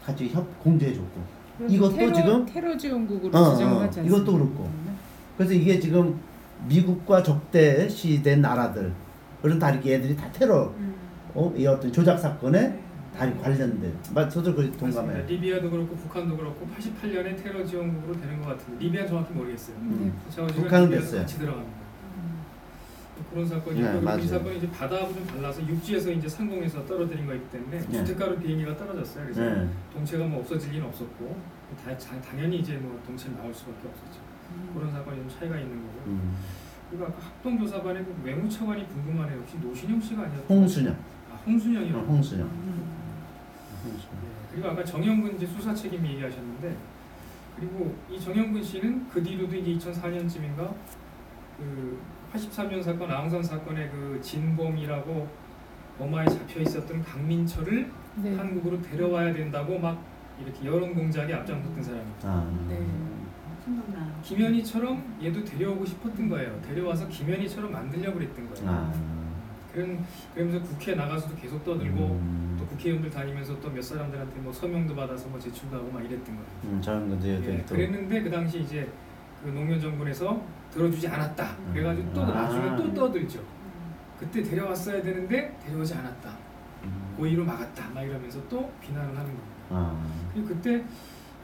[0.05, 1.33] 같이 협 공조해줬고
[1.67, 4.17] 이것도 테러, 지금- 테러 지원국으로 어, 지정을 어, 하지 않습니까?
[4.17, 4.69] 이것도 그렇고.
[5.37, 6.19] 그래서 이게 지금
[6.67, 8.91] 미국과 적대시된 나라들
[9.41, 10.93] 그런 다 이렇게 애들이 다 테러 음.
[11.35, 11.53] 어?
[11.55, 12.79] 이 어떤 조작 사건에
[13.17, 14.71] 다 관련된 맞 저도 그.
[14.77, 15.25] 동감해요.
[15.27, 20.11] 리비아도 그렇고 북한도 그렇고 88년에 테러 지원국으로 되는 것 같은데 리비아 정확히 모르겠어요 네.
[20.29, 21.21] 제가 북한은 됐어요.
[21.21, 21.82] 같이 들어갑니다 뭐
[23.33, 24.17] 그런 사건이 네, 그리고.
[24.19, 27.91] 이 사건이 이제 바다하고 좀 달라서 육지에서 이제 상공에서 떨어뜨린 거기 때문에 네.
[27.91, 29.23] 주택가로 비행기가 떨어졌어요.
[29.25, 29.67] 그래서 네.
[29.91, 31.35] 동체가 뭐 없어질 리는 없었고
[31.83, 34.19] 다, 자- 당연히 이제 뭐 동체는 나올 수밖에 없었죠.
[34.75, 35.99] 그런 사건이 좀 차이가 있는 거고.
[36.11, 36.35] 음.
[36.91, 39.39] 그리고 아까 합동조사반에 그 외무차관이 궁금하네요.
[39.39, 40.45] 혹시 노신영 씨가 아니었나요?
[40.47, 40.93] 홍순영,
[41.31, 41.97] 아 홍순영이요.
[41.97, 42.45] 어, 홍순영.
[42.45, 42.85] 음.
[43.83, 44.21] 홍순영.
[44.21, 46.77] 네, 그리고 아까 정영근 이제 수사 책임 얘기하셨는데
[47.55, 50.71] 그리고 이 정영근 씨는 그 뒤로도 이제 2004년쯤인가
[51.57, 51.97] 그
[52.33, 55.27] 83년 사건 아웅산 사건의 그 진범이라고
[55.99, 58.35] 버마에 잡혀 있었던 강민철을 네.
[58.35, 60.03] 한국으로 데려와야 된다고 막
[60.43, 62.15] 이렇게 여론 공작에 앞장섰던 사람이에요.
[62.23, 62.65] 아.
[62.67, 62.79] 네.
[63.63, 64.11] 생각나.
[64.23, 66.59] 김현희처럼 얘도 데려오고 싶었던 거예요.
[66.67, 68.69] 데려와서 김현희처럼 만들려고 그랬던 거예요.
[68.69, 68.93] 아.
[69.71, 70.03] 그런
[70.33, 72.55] 그러면서 국회 나가서도 계속 떠들고 음.
[72.59, 76.47] 또 국회의원들 다니면서 또 몇 사람들한테 뭐 서명도 받아서 뭐 제출도 하고 막 이랬던 거예요.
[76.65, 77.75] 음, 저런 것도 예, 예, 또.
[77.75, 78.87] 그랬는데 그 당시 이제
[79.43, 80.41] 그 노무현 정권에서
[80.71, 81.55] 들어주지 않았다.
[81.73, 82.25] 그래가지고 또 아.
[82.27, 83.39] 나중에 또 떠들죠.
[84.19, 86.29] 그때 데려왔어야 되는데 데려오지 않았다.
[86.83, 87.13] 음.
[87.17, 87.89] 고의로 막았다.
[87.93, 89.39] 막 이러면서 또 비난을 하는 거예요.
[89.69, 89.97] 아.
[90.33, 90.83] 그리고 그때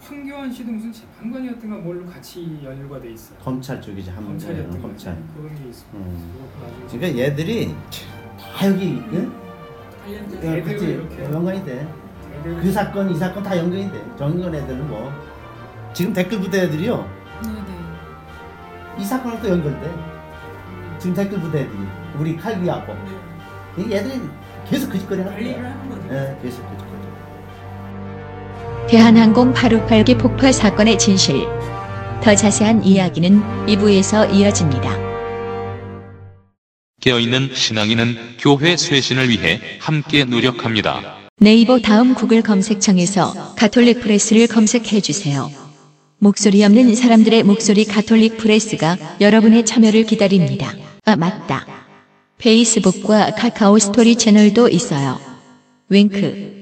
[0.01, 3.37] 황교안 씨도 무슨 재판관이었던가 뭘로 같이 연루가 돼 있어요.
[3.39, 4.81] 검찰 쪽이지 한 검찰이었던 네.
[4.81, 5.17] 검찰.
[5.35, 5.89] 그런 게 있어요.
[5.95, 6.87] 음.
[6.89, 7.75] 그러니까 얘들이
[8.39, 9.27] 다 여기 예?
[10.05, 10.61] 관련된 네.
[10.61, 11.07] 같이.
[11.33, 11.85] 연관이 돼.
[12.41, 14.01] 애들- 그 사건 이 사건 다 연관이 돼.
[14.17, 15.11] 정의건 애들은 뭐
[15.93, 17.18] 지금 댓글 부대 애들이요.
[18.99, 19.03] 네, 네.
[19.03, 19.91] 이 사건하고 또 연결돼.
[20.99, 21.77] 지금 댓글 부대 애들이
[22.19, 22.93] 우리 칼비하고
[23.77, 23.83] 네.
[23.83, 24.21] 이 애들이
[24.69, 25.71] 계속 그짓거리 하는 관리를 거야.
[25.71, 26.01] 하는 거죠.
[26.11, 26.89] 예, 계속 그짓거리.
[28.89, 31.45] 대한항공 858기 폭파 사건의 진실.
[32.21, 35.09] 더 자세한 이야기는 2부에서 이어집니다.
[36.99, 40.99] 깨어있는 신앙인은 교회 쇄신을 위해 함께 노력합니다.
[41.39, 45.49] 네이버 다음 구글 검색창에서 가톨릭 프레스를 검색해 주세요.
[46.19, 50.73] 목소리 없는 사람들의 목소리 가톨릭 프레스가 여러분의 참여를 기다립니다.
[51.05, 51.65] 아, 맞다.
[52.37, 55.17] 페이스북과 카카오 스토리 채널도 있어요.
[55.89, 56.58] 윙크.